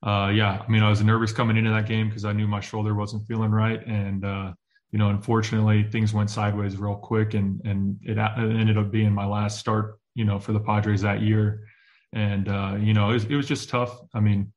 uh, 0.07 0.29
yeah, 0.29 0.61
I 0.65 0.71
mean 0.71 0.83
I 0.83 0.89
was 0.89 1.01
nervous 1.01 1.31
coming 1.31 1.57
into 1.57 1.71
that 1.71 1.87
game 1.87 2.09
because 2.09 2.25
I 2.25 2.33
knew 2.33 2.47
my 2.47 2.59
shoulder 2.59 2.95
wasn't 2.95 3.27
feeling 3.27 3.51
right, 3.51 3.85
and 3.85 4.25
uh, 4.25 4.53
you 4.91 4.99
know, 4.99 5.09
unfortunately, 5.09 5.83
things 5.83 6.13
went 6.13 6.29
sideways 6.29 6.77
real 6.77 6.95
quick, 6.95 7.33
and 7.33 7.61
and 7.65 7.97
it, 8.03 8.17
it 8.17 8.37
ended 8.37 8.77
up 8.77 8.91
being 8.91 9.11
my 9.11 9.25
last 9.25 9.59
start, 9.59 9.99
you 10.13 10.25
know, 10.25 10.39
for 10.39 10.53
the 10.53 10.59
Padres 10.59 11.01
that 11.01 11.21
year, 11.21 11.67
and 12.13 12.47
uh, 12.47 12.75
you 12.79 12.93
know, 12.93 13.09
it 13.09 13.13
was, 13.13 13.25
it 13.25 13.35
was 13.35 13.47
just 13.47 13.69
tough. 13.69 13.99
I 14.13 14.19
mean 14.19 14.51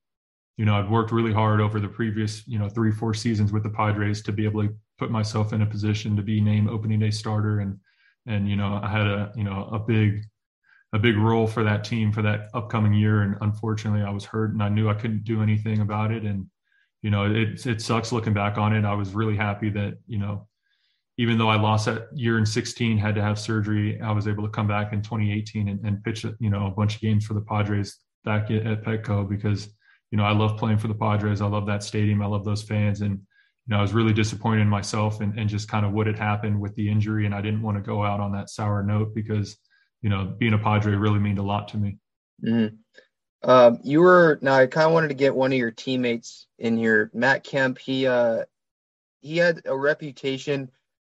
you 0.58 0.64
know, 0.64 0.74
I'd 0.74 0.90
worked 0.90 1.12
really 1.12 1.32
hard 1.32 1.60
over 1.60 1.78
the 1.78 1.88
previous, 1.88 2.46
you 2.46 2.58
know, 2.58 2.68
three, 2.68 2.90
four 2.90 3.14
seasons 3.14 3.52
with 3.52 3.62
the 3.62 3.70
Padres 3.70 4.22
to 4.22 4.32
be 4.32 4.44
able 4.44 4.64
to 4.64 4.74
put 4.98 5.10
myself 5.10 5.52
in 5.52 5.62
a 5.62 5.66
position 5.66 6.16
to 6.16 6.22
be 6.22 6.40
named 6.40 6.68
opening 6.68 6.98
day 6.98 7.10
starter. 7.10 7.60
And, 7.60 7.78
and, 8.26 8.48
you 8.48 8.56
know, 8.56 8.80
I 8.82 8.88
had 8.88 9.06
a, 9.06 9.32
you 9.36 9.44
know, 9.44 9.68
a 9.72 9.78
big, 9.78 10.22
a 10.92 10.98
big 10.98 11.16
role 11.16 11.46
for 11.46 11.62
that 11.64 11.84
team 11.84 12.12
for 12.12 12.22
that 12.22 12.48
upcoming 12.54 12.94
year. 12.94 13.22
And 13.22 13.36
unfortunately 13.40 14.02
I 14.02 14.10
was 14.10 14.24
hurt 14.24 14.52
and 14.52 14.62
I 14.62 14.68
knew 14.68 14.88
I 14.88 14.94
couldn't 14.94 15.24
do 15.24 15.42
anything 15.42 15.80
about 15.80 16.12
it. 16.12 16.24
And, 16.24 16.46
you 17.02 17.10
know, 17.10 17.30
it, 17.30 17.64
it 17.66 17.80
sucks 17.80 18.12
looking 18.12 18.34
back 18.34 18.58
on 18.58 18.74
it. 18.74 18.84
I 18.84 18.94
was 18.94 19.14
really 19.14 19.36
happy 19.36 19.70
that, 19.70 19.98
you 20.06 20.18
know, 20.18 20.48
even 21.16 21.36
though 21.36 21.48
I 21.48 21.56
lost 21.56 21.86
that 21.86 22.08
year 22.14 22.38
in 22.38 22.46
16, 22.46 22.96
had 22.96 23.14
to 23.16 23.22
have 23.22 23.38
surgery, 23.38 24.00
I 24.00 24.12
was 24.12 24.28
able 24.28 24.44
to 24.44 24.50
come 24.50 24.68
back 24.68 24.92
in 24.92 25.02
2018 25.02 25.68
and, 25.68 25.84
and 25.84 26.02
pitch, 26.02 26.24
you 26.38 26.50
know, 26.50 26.66
a 26.66 26.70
bunch 26.70 26.94
of 26.94 27.00
games 27.00 27.26
for 27.26 27.34
the 27.34 27.40
Padres 27.40 27.98
back 28.24 28.50
at, 28.50 28.66
at 28.66 28.84
Petco 28.84 29.28
because 29.28 29.68
you 30.10 30.16
know, 30.16 30.24
I 30.24 30.32
love 30.32 30.56
playing 30.56 30.78
for 30.78 30.88
the 30.88 30.94
Padres. 30.94 31.40
I 31.40 31.46
love 31.46 31.66
that 31.66 31.82
stadium. 31.82 32.22
I 32.22 32.26
love 32.26 32.44
those 32.44 32.62
fans. 32.62 33.02
And, 33.02 33.20
you 33.68 33.74
know, 33.74 33.80
I 33.80 33.82
was 33.82 33.92
really 33.92 34.14
disappointed 34.14 34.62
in 34.62 34.68
myself 34.68 35.20
and, 35.20 35.38
and 35.38 35.46
just 35.46 35.68
kind 35.68 35.84
of 35.84 35.92
what 35.92 36.06
had 36.06 36.18
happened 36.18 36.58
with 36.58 36.74
the 36.74 36.90
injury. 36.90 37.26
And 37.26 37.34
I 37.34 37.42
didn't 37.42 37.60
want 37.60 37.76
to 37.76 37.82
go 37.82 38.02
out 38.02 38.18
on 38.18 38.32
that 38.32 38.48
sour 38.48 38.82
note 38.82 39.14
because, 39.14 39.58
you 40.00 40.08
know, 40.08 40.24
being 40.24 40.54
a 40.54 40.58
Padre 40.58 40.94
really 40.94 41.18
meant 41.18 41.38
a 41.38 41.42
lot 41.42 41.68
to 41.68 41.76
me. 41.76 41.98
Mm-hmm. 42.42 42.76
Um, 43.48 43.78
you 43.84 44.00
were 44.00 44.38
now. 44.40 44.54
I 44.54 44.66
kind 44.66 44.86
of 44.86 44.94
wanted 44.94 45.08
to 45.08 45.14
get 45.14 45.34
one 45.34 45.52
of 45.52 45.58
your 45.58 45.70
teammates 45.70 46.46
in 46.58 46.78
here, 46.78 47.10
Matt 47.12 47.44
Kemp. 47.44 47.78
He 47.78 48.06
uh, 48.06 48.44
he 49.20 49.36
had 49.36 49.62
a 49.66 49.76
reputation. 49.76 50.70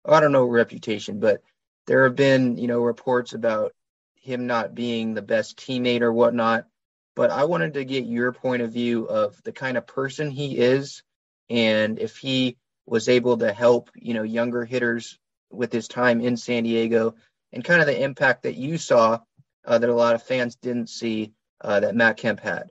I 0.07 0.21
don't 0.21 0.33
know 0.33 0.45
reputation, 0.45 1.21
but 1.21 1.43
there 1.87 2.05
have 2.05 2.17
been 2.17 2.57
you 2.57 2.67
know 2.67 2.81
reports 2.81 3.35
about 3.35 3.73
him 4.15 4.47
not 4.47 4.75
being 4.75 5.13
the 5.13 5.23
best 5.23 5.59
teammate 5.59 6.01
or 6.01 6.13
whatnot 6.13 6.67
but 7.15 7.31
I 7.31 7.45
wanted 7.45 7.75
to 7.75 7.85
get 7.85 8.07
your 8.07 8.33
point 8.33 8.63
of 8.63 8.73
view 8.73 9.07
of 9.07 9.41
the 9.45 9.53
kind 9.53 9.77
of 9.77 9.87
person 9.87 10.31
he 10.31 10.57
is 10.59 11.03
and 11.51 11.99
if 11.99 12.17
he 12.17 12.57
was 12.87 13.09
able 13.09 13.37
to 13.39 13.53
help, 13.53 13.91
you 13.95 14.15
know, 14.15 14.23
younger 14.23 14.65
hitters 14.65 15.19
with 15.51 15.73
his 15.73 15.89
time 15.89 16.21
in 16.21 16.37
San 16.37 16.65
Diego 16.65 17.15
and 17.53 17.65
kind 17.65 17.81
of 17.81 17.87
the 17.87 18.03
impact 18.03 18.43
that 18.43 18.57
you 18.57 18.77
saw 18.77 19.19
uh, 19.67 19.79
that 19.79 19.89
a 19.89 19.95
lot 19.95 20.15
of 20.15 20.23
fans 20.23 20.57
didn't 20.57 20.89
see 20.89 21.33
uh, 21.61 21.81
that 21.81 21.95
Matt 21.95 22.17
Kemp 22.17 22.41
had. 22.41 22.71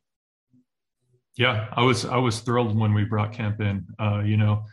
Yeah, 1.36 1.68
I 1.74 1.82
was 1.82 2.06
I 2.06 2.18
was 2.18 2.42
thrilled 2.42 2.78
when 2.78 2.94
we 2.94 3.06
brought 3.06 3.34
Kemp 3.34 3.60
in. 3.60 3.88
Uh, 4.00 4.20
you 4.20 4.38
know, 4.38 4.66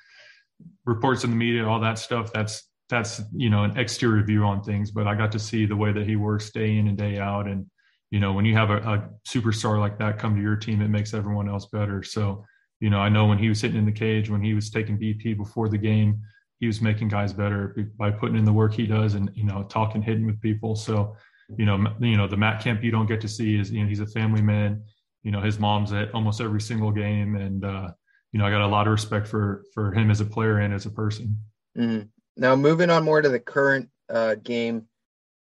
reports 0.84 1.24
in 1.24 1.30
the 1.30 1.36
media, 1.36 1.66
all 1.66 1.80
that 1.80 1.98
stuff. 1.98 2.30
That's 2.34 2.68
that's 2.90 3.22
you 3.32 3.48
know 3.48 3.64
an 3.64 3.78
exterior 3.78 4.22
view 4.22 4.44
on 4.44 4.62
things, 4.62 4.90
but 4.90 5.06
I 5.06 5.14
got 5.14 5.32
to 5.32 5.38
see 5.38 5.64
the 5.64 5.76
way 5.76 5.92
that 5.92 6.06
he 6.06 6.16
works 6.16 6.50
day 6.50 6.76
in 6.76 6.88
and 6.88 6.98
day 6.98 7.18
out, 7.18 7.46
and 7.46 7.64
you 8.10 8.18
know, 8.18 8.32
when 8.32 8.44
you 8.44 8.54
have 8.54 8.70
a, 8.70 8.78
a, 8.78 9.08
superstar 9.26 9.78
like 9.78 9.98
that 9.98 10.18
come 10.18 10.34
to 10.34 10.42
your 10.42 10.56
team, 10.56 10.82
it 10.82 10.88
makes 10.88 11.14
everyone 11.14 11.48
else 11.48 11.66
better. 11.66 12.02
So, 12.02 12.44
you 12.80 12.90
know, 12.90 12.98
I 12.98 13.08
know 13.08 13.26
when 13.26 13.38
he 13.38 13.48
was 13.48 13.60
hitting 13.60 13.78
in 13.78 13.84
the 13.84 13.92
cage, 13.92 14.30
when 14.30 14.42
he 14.42 14.54
was 14.54 14.70
taking 14.70 14.98
BP 14.98 15.36
before 15.36 15.68
the 15.68 15.78
game, 15.78 16.20
he 16.58 16.66
was 16.66 16.80
making 16.80 17.08
guys 17.08 17.32
better 17.32 17.74
by 17.98 18.10
putting 18.10 18.36
in 18.36 18.44
the 18.44 18.52
work 18.52 18.74
he 18.74 18.86
does 18.86 19.14
and, 19.14 19.30
you 19.34 19.44
know, 19.44 19.62
talking, 19.64 20.02
hitting 20.02 20.26
with 20.26 20.40
people. 20.40 20.74
So, 20.76 21.16
you 21.56 21.64
know, 21.64 21.94
you 22.00 22.16
know, 22.16 22.26
the 22.26 22.36
Matt 22.36 22.62
Kemp 22.62 22.82
you 22.82 22.90
don't 22.90 23.06
get 23.06 23.20
to 23.22 23.28
see 23.28 23.58
is, 23.58 23.70
you 23.70 23.82
know, 23.82 23.88
he's 23.88 24.00
a 24.00 24.06
family 24.06 24.42
man. 24.42 24.82
You 25.22 25.30
know, 25.30 25.40
his 25.40 25.58
mom's 25.58 25.92
at 25.92 26.12
almost 26.14 26.40
every 26.40 26.60
single 26.60 26.90
game. 26.90 27.36
And, 27.36 27.64
uh, 27.64 27.90
you 28.32 28.38
know, 28.38 28.46
I 28.46 28.50
got 28.50 28.62
a 28.62 28.66
lot 28.66 28.86
of 28.86 28.92
respect 28.92 29.26
for, 29.26 29.64
for 29.74 29.92
him 29.92 30.10
as 30.10 30.20
a 30.20 30.24
player 30.24 30.58
and 30.58 30.72
as 30.72 30.86
a 30.86 30.90
person. 30.90 31.38
Mm-hmm. 31.76 32.06
Now, 32.36 32.56
moving 32.56 32.90
on 32.90 33.04
more 33.04 33.20
to 33.20 33.28
the 33.28 33.40
current 33.40 33.90
uh, 34.08 34.36
game, 34.36 34.86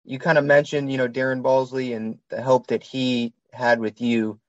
you 0.04 0.20
kind 0.20 0.38
of 0.38 0.44
mentioned, 0.44 0.92
you 0.92 0.98
know, 0.98 1.08
Darren 1.08 1.42
Balsley 1.42 1.96
and 1.96 2.18
the 2.30 2.42
help 2.42 2.68
that 2.68 2.84
he 2.84 3.34
had 3.54 3.80
with 3.80 4.02
you. 4.02 4.40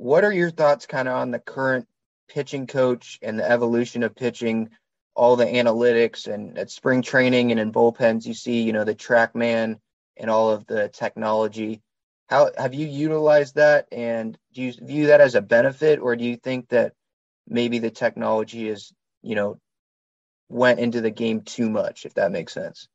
What 0.00 0.24
are 0.24 0.32
your 0.32 0.50
thoughts 0.50 0.86
kind 0.86 1.08
of 1.08 1.14
on 1.14 1.30
the 1.30 1.38
current 1.38 1.86
pitching 2.26 2.66
coach 2.66 3.18
and 3.20 3.38
the 3.38 3.46
evolution 3.46 4.02
of 4.02 4.16
pitching, 4.16 4.70
all 5.14 5.36
the 5.36 5.44
analytics 5.44 6.26
and 6.26 6.56
at 6.56 6.70
spring 6.70 7.02
training 7.02 7.50
and 7.50 7.60
in 7.60 7.70
bullpens, 7.70 8.24
you 8.24 8.32
see, 8.32 8.62
you 8.62 8.72
know, 8.72 8.84
the 8.84 8.94
TrackMan 8.94 9.78
and 10.16 10.30
all 10.30 10.52
of 10.52 10.66
the 10.66 10.88
technology. 10.88 11.82
How 12.30 12.50
have 12.56 12.72
you 12.72 12.86
utilized 12.86 13.56
that 13.56 13.88
and 13.92 14.38
do 14.54 14.62
you 14.62 14.72
view 14.72 15.08
that 15.08 15.20
as 15.20 15.34
a 15.34 15.42
benefit 15.42 15.98
or 15.98 16.16
do 16.16 16.24
you 16.24 16.36
think 16.36 16.70
that 16.70 16.94
maybe 17.46 17.78
the 17.78 17.90
technology 17.90 18.70
is, 18.70 18.94
you 19.20 19.34
know, 19.34 19.60
went 20.48 20.80
into 20.80 21.02
the 21.02 21.10
game 21.10 21.42
too 21.42 21.68
much, 21.68 22.06
if 22.06 22.14
that 22.14 22.32
makes 22.32 22.54
sense? 22.54 22.88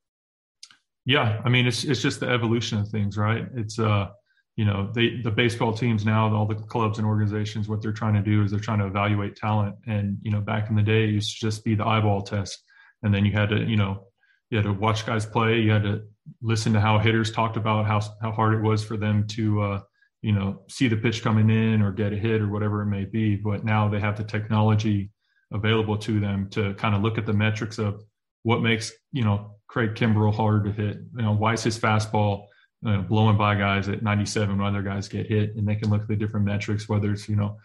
Yeah, 1.05 1.39
I 1.45 1.49
mean 1.49 1.67
it's 1.67 1.83
it's 1.83 2.01
just 2.01 2.19
the 2.19 2.29
evolution 2.29 2.79
of 2.79 2.87
things, 2.87 3.15
right? 3.15 3.45
It's 3.53 3.77
uh 3.77 4.07
you 4.55 4.63
know 4.63 4.89
they 4.93 5.21
the 5.21 5.31
baseball 5.31 5.73
teams 5.73 6.05
now 6.05 6.33
all 6.33 6.45
the 6.45 6.55
clubs 6.55 6.97
and 6.97 7.05
organizations 7.05 7.67
what 7.67 7.81
they're 7.81 7.91
trying 7.91 8.13
to 8.13 8.21
do 8.21 8.43
is 8.43 8.51
they're 8.51 8.59
trying 8.59 8.79
to 8.79 8.87
evaluate 8.87 9.35
talent. 9.35 9.75
And 9.87 10.17
you 10.21 10.31
know 10.31 10.41
back 10.41 10.69
in 10.69 10.75
the 10.75 10.81
day 10.81 11.03
it 11.03 11.09
used 11.09 11.39
to 11.39 11.45
just 11.45 11.63
be 11.63 11.75
the 11.75 11.85
eyeball 11.85 12.21
test. 12.21 12.63
And 13.03 13.13
then 13.13 13.25
you 13.25 13.31
had 13.31 13.49
to 13.49 13.63
you 13.63 13.75
know 13.75 14.07
you 14.49 14.57
had 14.57 14.65
to 14.65 14.73
watch 14.73 15.05
guys 15.05 15.25
play. 15.25 15.59
You 15.59 15.71
had 15.71 15.83
to 15.83 16.03
listen 16.41 16.73
to 16.73 16.79
how 16.79 16.97
hitters 16.99 17.31
talked 17.31 17.57
about 17.57 17.85
how 17.85 18.01
how 18.21 18.31
hard 18.31 18.53
it 18.53 18.61
was 18.61 18.83
for 18.83 18.97
them 18.97 19.27
to 19.27 19.61
uh 19.61 19.81
you 20.21 20.31
know 20.31 20.63
see 20.69 20.87
the 20.87 20.97
pitch 20.97 21.21
coming 21.21 21.49
in 21.49 21.81
or 21.81 21.91
get 21.91 22.13
a 22.13 22.17
hit 22.17 22.41
or 22.41 22.47
whatever 22.47 22.81
it 22.81 22.87
may 22.87 23.05
be. 23.05 23.35
But 23.35 23.65
now 23.65 23.89
they 23.89 23.99
have 23.99 24.17
the 24.17 24.23
technology 24.23 25.11
available 25.51 25.97
to 25.97 26.19
them 26.19 26.49
to 26.51 26.73
kind 26.75 26.95
of 26.95 27.01
look 27.01 27.17
at 27.17 27.25
the 27.25 27.33
metrics 27.33 27.77
of 27.77 28.01
what 28.43 28.61
makes 28.61 28.93
you 29.11 29.23
know 29.23 29.55
Craig 29.67 29.95
Kimbrel 29.95 30.33
hard 30.33 30.63
to 30.63 30.71
hit. 30.71 30.97
You 31.17 31.23
know, 31.23 31.33
why 31.33 31.53
is 31.53 31.63
his 31.63 31.77
fastball 31.77 32.45
you 32.85 32.91
know, 32.91 33.01
blowing 33.01 33.37
by 33.37 33.55
guys 33.55 33.89
at 33.89 34.03
97 34.03 34.57
when 34.57 34.65
other 34.65 34.81
guys 34.81 35.07
get 35.07 35.27
hit? 35.27 35.55
And 35.55 35.67
they 35.67 35.75
can 35.75 35.89
look 35.89 36.03
at 36.03 36.07
the 36.07 36.15
different 36.15 36.45
metrics, 36.45 36.87
whether 36.87 37.11
it's 37.11 37.27
you 37.27 37.35
know, 37.35 37.57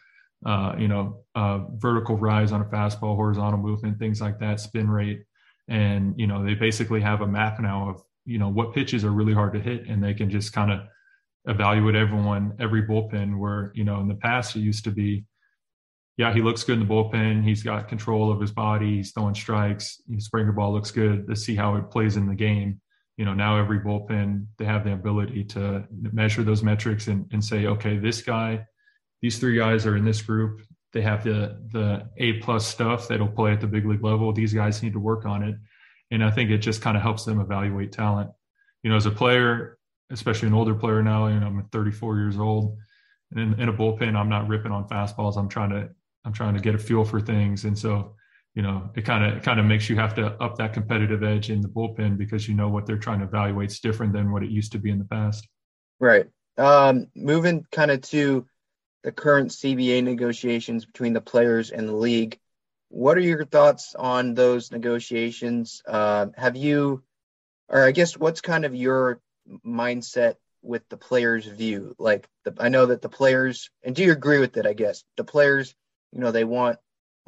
uh, 0.44 0.74
you 0.78 0.88
know, 0.88 1.24
uh, 1.34 1.60
vertical 1.74 2.16
rise 2.16 2.52
on 2.52 2.62
a 2.62 2.64
fastball, 2.64 3.16
horizontal 3.16 3.60
movement, 3.60 3.98
things 3.98 4.20
like 4.20 4.38
that, 4.40 4.60
spin 4.60 4.90
rate, 4.90 5.24
and 5.68 6.14
you 6.18 6.26
know, 6.26 6.44
they 6.44 6.54
basically 6.54 7.00
have 7.00 7.20
a 7.20 7.26
map 7.26 7.60
now 7.60 7.90
of 7.90 8.02
you 8.24 8.38
know 8.38 8.48
what 8.48 8.74
pitches 8.74 9.04
are 9.04 9.10
really 9.10 9.34
hard 9.34 9.52
to 9.52 9.60
hit, 9.60 9.86
and 9.86 10.02
they 10.02 10.14
can 10.14 10.30
just 10.30 10.52
kind 10.52 10.72
of 10.72 10.80
evaluate 11.46 11.94
everyone 11.94 12.54
every 12.58 12.82
bullpen. 12.82 13.38
Where 13.38 13.72
you 13.74 13.84
know 13.84 14.00
in 14.00 14.08
the 14.08 14.14
past 14.14 14.56
it 14.56 14.60
used 14.60 14.84
to 14.84 14.90
be 14.90 15.24
yeah, 16.20 16.34
he 16.34 16.42
looks 16.42 16.64
good 16.64 16.78
in 16.78 16.86
the 16.86 16.94
bullpen. 16.94 17.42
He's 17.42 17.62
got 17.62 17.88
control 17.88 18.30
of 18.30 18.38
his 18.42 18.52
body. 18.52 18.96
He's 18.96 19.12
throwing 19.12 19.34
strikes. 19.34 20.02
His 20.12 20.26
Springer 20.26 20.52
ball 20.52 20.70
looks 20.70 20.90
good. 20.90 21.24
Let's 21.26 21.42
see 21.42 21.56
how 21.56 21.76
it 21.76 21.90
plays 21.90 22.18
in 22.18 22.28
the 22.28 22.34
game. 22.34 22.78
You 23.20 23.26
know, 23.26 23.34
now 23.34 23.58
every 23.58 23.80
bullpen, 23.80 24.46
they 24.56 24.64
have 24.64 24.82
the 24.82 24.94
ability 24.94 25.44
to 25.44 25.84
measure 25.90 26.42
those 26.42 26.62
metrics 26.62 27.06
and, 27.06 27.26
and 27.32 27.44
say, 27.44 27.66
okay, 27.66 27.98
this 27.98 28.22
guy, 28.22 28.64
these 29.20 29.38
three 29.38 29.58
guys 29.58 29.84
are 29.84 29.94
in 29.94 30.06
this 30.06 30.22
group. 30.22 30.62
They 30.94 31.02
have 31.02 31.22
the 31.22 31.60
the 31.70 32.08
A 32.16 32.40
plus 32.40 32.66
stuff 32.66 33.08
that'll 33.08 33.28
play 33.28 33.52
at 33.52 33.60
the 33.60 33.66
big 33.66 33.84
league 33.84 34.02
level. 34.02 34.32
These 34.32 34.54
guys 34.54 34.82
need 34.82 34.94
to 34.94 34.98
work 34.98 35.26
on 35.26 35.42
it. 35.42 35.54
And 36.10 36.24
I 36.24 36.30
think 36.30 36.48
it 36.48 36.62
just 36.62 36.80
kind 36.80 36.96
of 36.96 37.02
helps 37.02 37.26
them 37.26 37.42
evaluate 37.42 37.92
talent. 37.92 38.30
You 38.82 38.88
know, 38.88 38.96
as 38.96 39.04
a 39.04 39.10
player, 39.10 39.76
especially 40.08 40.48
an 40.48 40.54
older 40.54 40.74
player 40.74 41.02
now, 41.02 41.26
you 41.26 41.40
know, 41.40 41.46
I'm 41.46 41.68
34 41.72 42.16
years 42.16 42.38
old. 42.38 42.78
And 43.32 43.38
in, 43.38 43.60
in 43.60 43.68
a 43.68 43.72
bullpen, 43.74 44.16
I'm 44.16 44.30
not 44.30 44.48
ripping 44.48 44.72
on 44.72 44.88
fastballs. 44.88 45.36
I'm 45.36 45.50
trying 45.50 45.70
to 45.72 45.90
I'm 46.24 46.32
trying 46.32 46.54
to 46.54 46.60
get 46.60 46.74
a 46.74 46.78
feel 46.78 47.04
for 47.04 47.20
things. 47.20 47.66
And 47.66 47.78
so, 47.78 48.14
you 48.60 48.66
know, 48.66 48.90
it 48.94 49.06
kind 49.06 49.24
of 49.24 49.38
it 49.38 49.42
kind 49.42 49.58
of 49.58 49.64
makes 49.64 49.88
you 49.88 49.96
have 49.96 50.16
to 50.16 50.32
up 50.32 50.56
that 50.58 50.74
competitive 50.74 51.22
edge 51.22 51.48
in 51.48 51.62
the 51.62 51.68
bullpen 51.68 52.18
because 52.18 52.46
you 52.46 52.52
know 52.52 52.68
what 52.68 52.84
they're 52.84 52.98
trying 52.98 53.20
to 53.20 53.24
evaluate 53.24 53.70
is 53.70 53.80
different 53.80 54.12
than 54.12 54.30
what 54.30 54.42
it 54.42 54.50
used 54.50 54.72
to 54.72 54.78
be 54.78 54.90
in 54.90 54.98
the 54.98 55.06
past. 55.06 55.48
Right. 55.98 56.26
Um, 56.58 57.06
moving 57.16 57.64
kind 57.72 57.90
of 57.90 58.02
to 58.10 58.44
the 59.02 59.12
current 59.12 59.50
CBA 59.50 60.04
negotiations 60.04 60.84
between 60.84 61.14
the 61.14 61.22
players 61.22 61.70
and 61.70 61.88
the 61.88 61.96
league. 61.96 62.38
What 62.90 63.16
are 63.16 63.22
your 63.22 63.46
thoughts 63.46 63.94
on 63.94 64.34
those 64.34 64.70
negotiations? 64.70 65.80
Uh, 65.88 66.26
have 66.36 66.54
you, 66.54 67.02
or 67.70 67.86
I 67.86 67.92
guess, 67.92 68.14
what's 68.14 68.42
kind 68.42 68.66
of 68.66 68.74
your 68.74 69.22
mindset 69.66 70.34
with 70.60 70.86
the 70.90 70.98
players' 70.98 71.46
view? 71.46 71.94
Like, 71.98 72.28
the, 72.44 72.54
I 72.60 72.68
know 72.68 72.84
that 72.84 73.00
the 73.00 73.08
players, 73.08 73.70
and 73.82 73.96
do 73.96 74.04
you 74.04 74.12
agree 74.12 74.38
with 74.38 74.58
it? 74.58 74.66
I 74.66 74.74
guess 74.74 75.02
the 75.16 75.24
players, 75.24 75.74
you 76.12 76.20
know, 76.20 76.30
they 76.30 76.44
want 76.44 76.78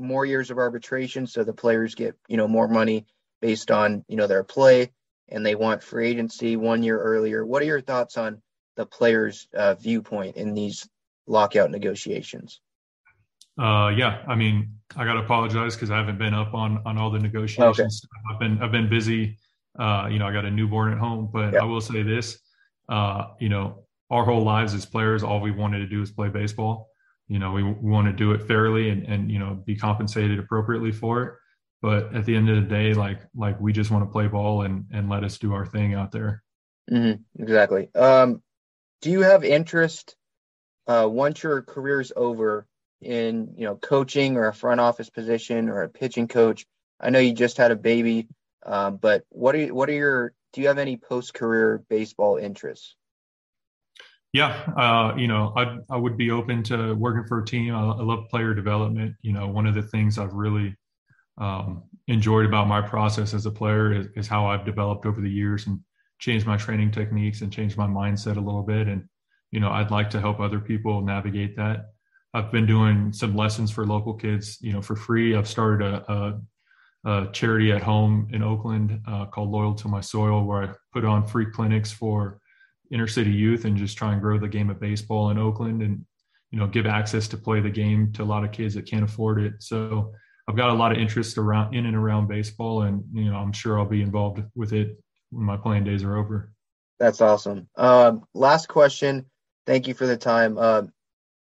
more 0.03 0.27
years 0.27 0.51
of 0.51 0.59
arbitration, 0.59 1.27
so 1.27 1.45
the 1.45 1.53
players 1.53 1.95
get, 1.95 2.17
you 2.29 2.37
know, 2.37 2.49
more 2.49 2.69
money 2.69 3.07
based 3.41 3.71
on, 3.71 4.05
you 4.09 4.17
know, 4.17 4.27
their 4.27 4.45
play, 4.45 4.93
and 5.29 5.45
they 5.45 5.55
want 5.55 5.83
free 5.83 6.09
agency 6.09 6.57
one 6.57 6.83
year 6.83 7.01
earlier. 7.01 7.45
What 7.45 7.63
are 7.63 7.67
your 7.67 7.81
thoughts 7.81 8.17
on 8.17 8.43
the 8.77 8.87
players' 8.87 9.49
uh, 9.55 9.75
viewpoint 9.75 10.37
in 10.37 10.55
these 10.55 10.89
lockout 11.27 11.71
negotiations? 11.71 12.61
Uh, 13.59 13.93
yeah, 13.97 14.23
I 14.27 14.35
mean, 14.35 14.79
I 14.97 15.05
got 15.05 15.15
to 15.15 15.21
apologize 15.21 15.75
because 15.75 15.91
I 15.91 15.99
haven't 15.99 16.19
been 16.19 16.35
up 16.35 16.55
on 16.55 16.83
on 16.87 16.97
all 16.97 17.11
the 17.11 17.19
negotiations. 17.19 18.03
Okay. 18.05 18.35
I've 18.35 18.41
been 18.41 18.63
I've 18.63 18.73
been 18.73 18.89
busy. 18.89 19.39
Uh, 19.79 20.09
you 20.11 20.19
know, 20.19 20.27
I 20.27 20.33
got 20.33 20.45
a 20.45 20.51
newborn 20.51 20.93
at 20.93 20.99
home, 20.99 21.31
but 21.33 21.53
yep. 21.53 21.63
I 21.63 21.65
will 21.65 21.81
say 21.81 22.03
this: 22.03 22.39
uh, 22.89 23.29
you 23.41 23.49
know, 23.49 23.85
our 24.11 24.25
whole 24.25 24.43
lives 24.43 24.75
as 24.75 24.87
players, 24.87 25.23
all 25.23 25.41
we 25.41 25.51
wanted 25.51 25.79
to 25.81 25.87
do 25.87 26.01
is 26.03 26.11
play 26.11 26.29
baseball. 26.29 26.92
You 27.33 27.39
know, 27.39 27.53
we, 27.53 27.63
we 27.63 27.91
want 27.91 28.09
to 28.09 28.13
do 28.13 28.33
it 28.33 28.47
fairly 28.47 28.91
and 28.91 29.07
and 29.07 29.31
you 29.31 29.39
know 29.39 29.55
be 29.65 29.75
compensated 29.75 30.39
appropriately 30.39 30.93
for 30.93 31.23
it. 31.23 31.35
But 31.81 32.15
at 32.15 32.27
the 32.27 32.37
end 32.37 32.51
of 32.51 32.57
the 32.57 32.69
day, 32.69 32.93
like 32.93 33.21
like 33.35 33.59
we 33.59 33.73
just 33.73 33.91
want 33.91 34.05
to 34.05 34.13
play 34.13 34.27
ball 34.27 34.63
and 34.63 34.85
and 34.93 35.09
let 35.09 35.25
us 35.25 35.39
do 35.39 35.55
our 35.55 35.65
thing 35.65 35.95
out 35.95 36.13
there. 36.13 36.43
Mm-hmm, 36.91 37.43
exactly. 37.43 37.89
Um, 37.95 38.43
do 39.01 39.11
you 39.11 39.23
have 39.23 39.45
interest 39.45 40.15
uh, 40.87 41.09
once 41.11 41.43
your 41.43 41.63
career 41.63 42.03
is 42.03 42.13
over 42.15 42.67
in 43.01 43.55
you 43.57 43.65
know 43.65 43.77
coaching 43.77 44.37
or 44.37 44.49
a 44.49 44.55
front 44.55 44.83
office 44.83 45.09
position 45.09 45.71
or 45.71 45.85
a 45.85 45.89
pitching 45.89 46.29
coach? 46.29 46.67
I 47.01 47.09
know 47.09 47.19
you 47.19 47.33
just 47.33 47.57
had 47.57 47.71
a 47.71 47.77
baby, 47.77 48.29
uh, 48.67 48.91
but 48.91 49.25
what 49.31 49.55
are 49.55 49.59
you, 49.59 49.75
what 49.75 49.89
are 49.89 49.95
your 49.95 50.35
do 50.53 50.61
you 50.61 50.69
have 50.69 50.77
any 50.77 50.99
post 50.99 51.33
career 51.33 51.83
baseball 51.89 52.37
interests? 52.37 52.95
Yeah, 54.33 54.53
uh, 54.77 55.15
you 55.17 55.29
know, 55.29 55.53
I 55.57 55.79
I 55.91 55.97
would 55.97 56.17
be 56.17 56.31
open 56.31 56.63
to 56.65 56.95
working 56.95 57.25
for 57.29 57.41
a 57.41 57.45
team. 57.45 57.75
I, 57.75 57.81
I 57.81 58.03
love 58.03 58.29
player 58.31 58.55
development. 58.55 59.15
You 59.21 59.33
know, 59.35 59.47
one 59.49 59.67
of 59.67 59.75
the 59.75 59.83
things 59.83 60.19
I've 60.19 60.33
really 60.33 60.75
um, 61.39 61.85
enjoyed 62.09 62.47
about 62.47 62.69
my 62.69 62.81
process 62.81 63.35
as 63.35 63.47
a 63.47 63.51
player 63.51 63.93
is, 63.93 64.07
is 64.17 64.29
how 64.29 64.47
I've 64.47 64.65
developed 64.65 65.07
over 65.07 65.21
the 65.21 65.31
years 65.31 65.67
and 65.67 65.81
changed 66.19 66.47
my 66.47 66.57
training 66.57 66.93
techniques 66.93 67.43
and 67.43 67.53
changed 67.53 67.77
my 67.77 67.87
mindset 67.87 68.37
a 68.37 68.41
little 68.41 68.63
bit. 68.63 68.89
And, 68.89 69.05
you 69.51 69.61
know, 69.61 69.71
I'd 69.71 69.91
like 69.91 70.09
to 70.11 70.21
help 70.21 70.41
other 70.41 70.61
people 70.61 71.03
navigate 71.03 71.57
that. 71.57 71.87
I've 72.35 72.53
been 72.53 72.67
doing 72.67 73.13
some 73.13 73.37
lessons 73.37 73.71
for 73.71 73.87
local 73.87 74.15
kids, 74.15 74.59
you 74.63 74.73
know, 74.73 74.81
for 74.83 74.97
free. 74.97 75.37
I've 75.37 75.49
started 75.49 75.87
a, 75.87 76.13
a, 76.13 76.41
a 77.11 77.33
charity 77.33 77.73
at 77.73 77.83
home 77.83 78.29
in 78.33 78.43
Oakland 78.43 79.01
uh, 79.07 79.27
called 79.27 79.51
Loyal 79.51 79.75
to 79.75 79.89
My 79.89 80.01
Soil, 80.01 80.45
where 80.45 80.63
I 80.65 80.69
put 80.93 81.05
on 81.05 81.27
free 81.27 81.47
clinics 81.47 81.93
for 81.93 82.39
inner 82.93 83.09
city 83.09 83.31
youth 83.31 83.65
and 83.65 83.77
just 83.77 83.97
try 83.97 84.13
and 84.13 84.21
grow 84.21 84.39
the 84.39 84.49
game 84.49 84.71
of 84.71 84.79
baseball 84.79 85.31
in 85.31 85.39
Oakland 85.39 85.83
and, 85.83 86.05
you 86.51 86.59
know, 86.59 86.67
give 86.67 86.87
access 86.87 87.27
to 87.29 87.37
play 87.37 87.61
the 87.61 87.71
game 87.71 88.13
to 88.13 88.23
a 88.23 88.25
lot 88.25 88.45
of 88.45 88.53
kids 88.53 88.75
that 88.75 88.87
can't 88.87 89.05
afford 89.05 89.41
it. 89.41 89.55
So 89.61 90.13
I've 90.49 90.57
got 90.57 90.71
a 90.71 90.75
lot 90.75 90.93
of 90.93 90.99
interest 90.99 91.39
around 91.39 91.75
in 91.75 91.87
and 91.87 91.97
around 91.97 92.29
baseball, 92.29 92.83
and 92.83 93.05
you 93.13 93.31
know, 93.31 93.37
I'm 93.37 93.53
sure 93.53 93.79
I'll 93.79 93.87
be 93.87 94.03
involved 94.03 94.43
with 94.55 94.73
it 94.73 94.99
when 95.31 95.47
my 95.47 95.57
playing 95.57 95.85
days 95.85 96.03
are 96.03 96.19
over. 96.19 96.53
That's 96.99 97.21
awesome. 97.21 97.69
Uh, 97.77 98.17
last 98.35 98.69
question. 98.69 99.27
Thank 99.67 99.89
you 99.89 99.95
for 99.95 100.07
the 100.07 100.17
time. 100.17 100.59
Uh, 100.59 100.83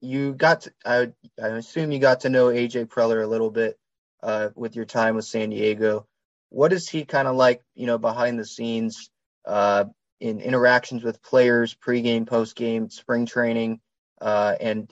you 0.02 0.34
got, 0.34 0.62
to, 0.62 0.74
I, 0.86 1.12
I 1.42 1.48
assume 1.50 1.92
you 1.92 2.00
got 2.00 2.22
to 2.22 2.30
know 2.30 2.48
AJ 2.48 2.88
Preller 2.88 3.24
a 3.24 3.28
little 3.28 3.52
bit 3.52 3.78
uh, 4.22 4.50
with 4.56 4.76
your 4.76 4.86
time 4.86 5.16
with 5.16 5.26
San 5.26 5.50
Diego. 5.50 6.06
What 6.50 6.74
is 6.74 6.90
he 6.90 7.06
kind 7.06 7.28
of 7.28 7.36
like, 7.36 7.62
you 7.76 7.86
know, 7.86 7.98
behind 7.98 8.40
the 8.40 8.46
scenes 8.46 9.10
uh, 9.46 9.86
in 10.20 10.40
interactions 10.40 11.04
with 11.04 11.22
players, 11.22 11.76
pregame, 11.76 12.26
postgame, 12.26 12.92
spring 12.92 13.26
training, 13.26 13.80
uh, 14.22 14.56
and 14.60 14.92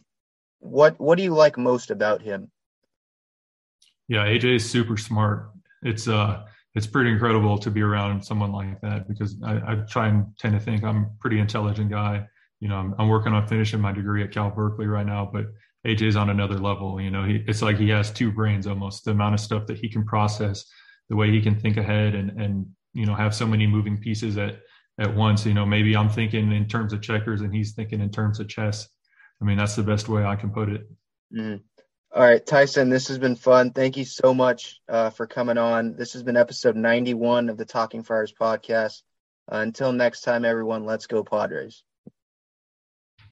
what 0.59 0.99
what 0.99 1.17
do 1.17 1.23
you 1.23 1.33
like 1.33 1.57
most 1.57 1.91
about 1.91 2.21
him? 2.21 2.51
Yeah, 4.07 4.25
AJ 4.25 4.55
is 4.55 4.69
super 4.69 4.97
smart. 4.97 5.51
It's 5.83 6.07
uh 6.07 6.43
it's 6.75 6.87
pretty 6.87 7.09
incredible 7.09 7.57
to 7.57 7.71
be 7.71 7.81
around 7.81 8.23
someone 8.23 8.51
like 8.51 8.81
that 8.81 9.07
because 9.07 9.37
I, 9.43 9.55
I 9.55 9.75
try 9.87 10.09
and 10.09 10.25
tend 10.37 10.53
to 10.53 10.59
think 10.59 10.83
I'm 10.83 11.03
a 11.03 11.09
pretty 11.19 11.39
intelligent 11.39 11.89
guy. 11.89 12.27
You 12.59 12.67
know, 12.67 12.75
I'm, 12.75 12.95
I'm, 12.99 13.07
working 13.07 13.33
on 13.33 13.47
finishing 13.47 13.79
my 13.79 13.93
degree 13.93 14.23
at 14.23 14.31
Cal 14.31 14.49
Berkeley 14.49 14.87
right 14.87 15.05
now, 15.05 15.29
but 15.31 15.45
AJ's 15.85 16.17
on 16.17 16.29
another 16.29 16.57
level. 16.57 16.99
You 16.99 17.11
know, 17.11 17.23
he, 17.23 17.43
it's 17.47 17.61
like 17.61 17.77
he 17.77 17.89
has 17.89 18.11
two 18.11 18.31
brains 18.31 18.67
almost. 18.67 19.05
The 19.05 19.11
amount 19.11 19.35
of 19.35 19.39
stuff 19.39 19.67
that 19.67 19.77
he 19.77 19.87
can 19.87 20.03
process, 20.03 20.65
the 21.09 21.15
way 21.15 21.31
he 21.31 21.41
can 21.41 21.57
think 21.59 21.77
ahead, 21.77 22.13
and 22.13 22.29
and 22.41 22.65
you 22.93 23.05
know 23.05 23.15
have 23.15 23.33
so 23.33 23.47
many 23.47 23.67
moving 23.67 23.97
pieces 23.97 24.37
at 24.37 24.59
at 24.99 25.13
once. 25.13 25.45
You 25.45 25.53
know, 25.53 25.65
maybe 25.65 25.95
I'm 25.95 26.09
thinking 26.09 26.51
in 26.51 26.67
terms 26.67 26.93
of 26.93 27.01
checkers 27.01 27.41
and 27.41 27.53
he's 27.53 27.73
thinking 27.73 28.01
in 28.01 28.09
terms 28.09 28.39
of 28.39 28.47
chess. 28.47 28.87
I 29.41 29.45
mean, 29.45 29.57
that's 29.57 29.75
the 29.75 29.83
best 29.83 30.07
way 30.07 30.23
I 30.23 30.35
can 30.35 30.51
put 30.51 30.69
it. 30.69 30.89
Mm. 31.35 31.61
All 32.13 32.23
right, 32.23 32.45
Tyson, 32.45 32.89
this 32.89 33.09
has 33.09 33.17
been 33.17 33.35
fun. 33.35 33.71
Thank 33.71 33.97
you 33.97 34.05
so 34.05 34.33
much 34.33 34.79
uh, 34.87 35.09
for 35.09 35.27
coming 35.27 35.57
on. 35.57 35.97
This 35.97 36.13
has 36.13 36.23
been 36.23 36.37
episode 36.37 36.77
91 36.77 37.49
of 37.49 37.57
the 37.57 37.65
Talking 37.65 38.03
Friars 38.03 38.33
podcast. 38.33 39.01
Uh, 39.51 39.57
until 39.57 39.91
next 39.91 40.21
time, 40.21 40.45
everyone, 40.45 40.85
let's 40.85 41.07
go 41.07 41.23
Padres. 41.23 41.83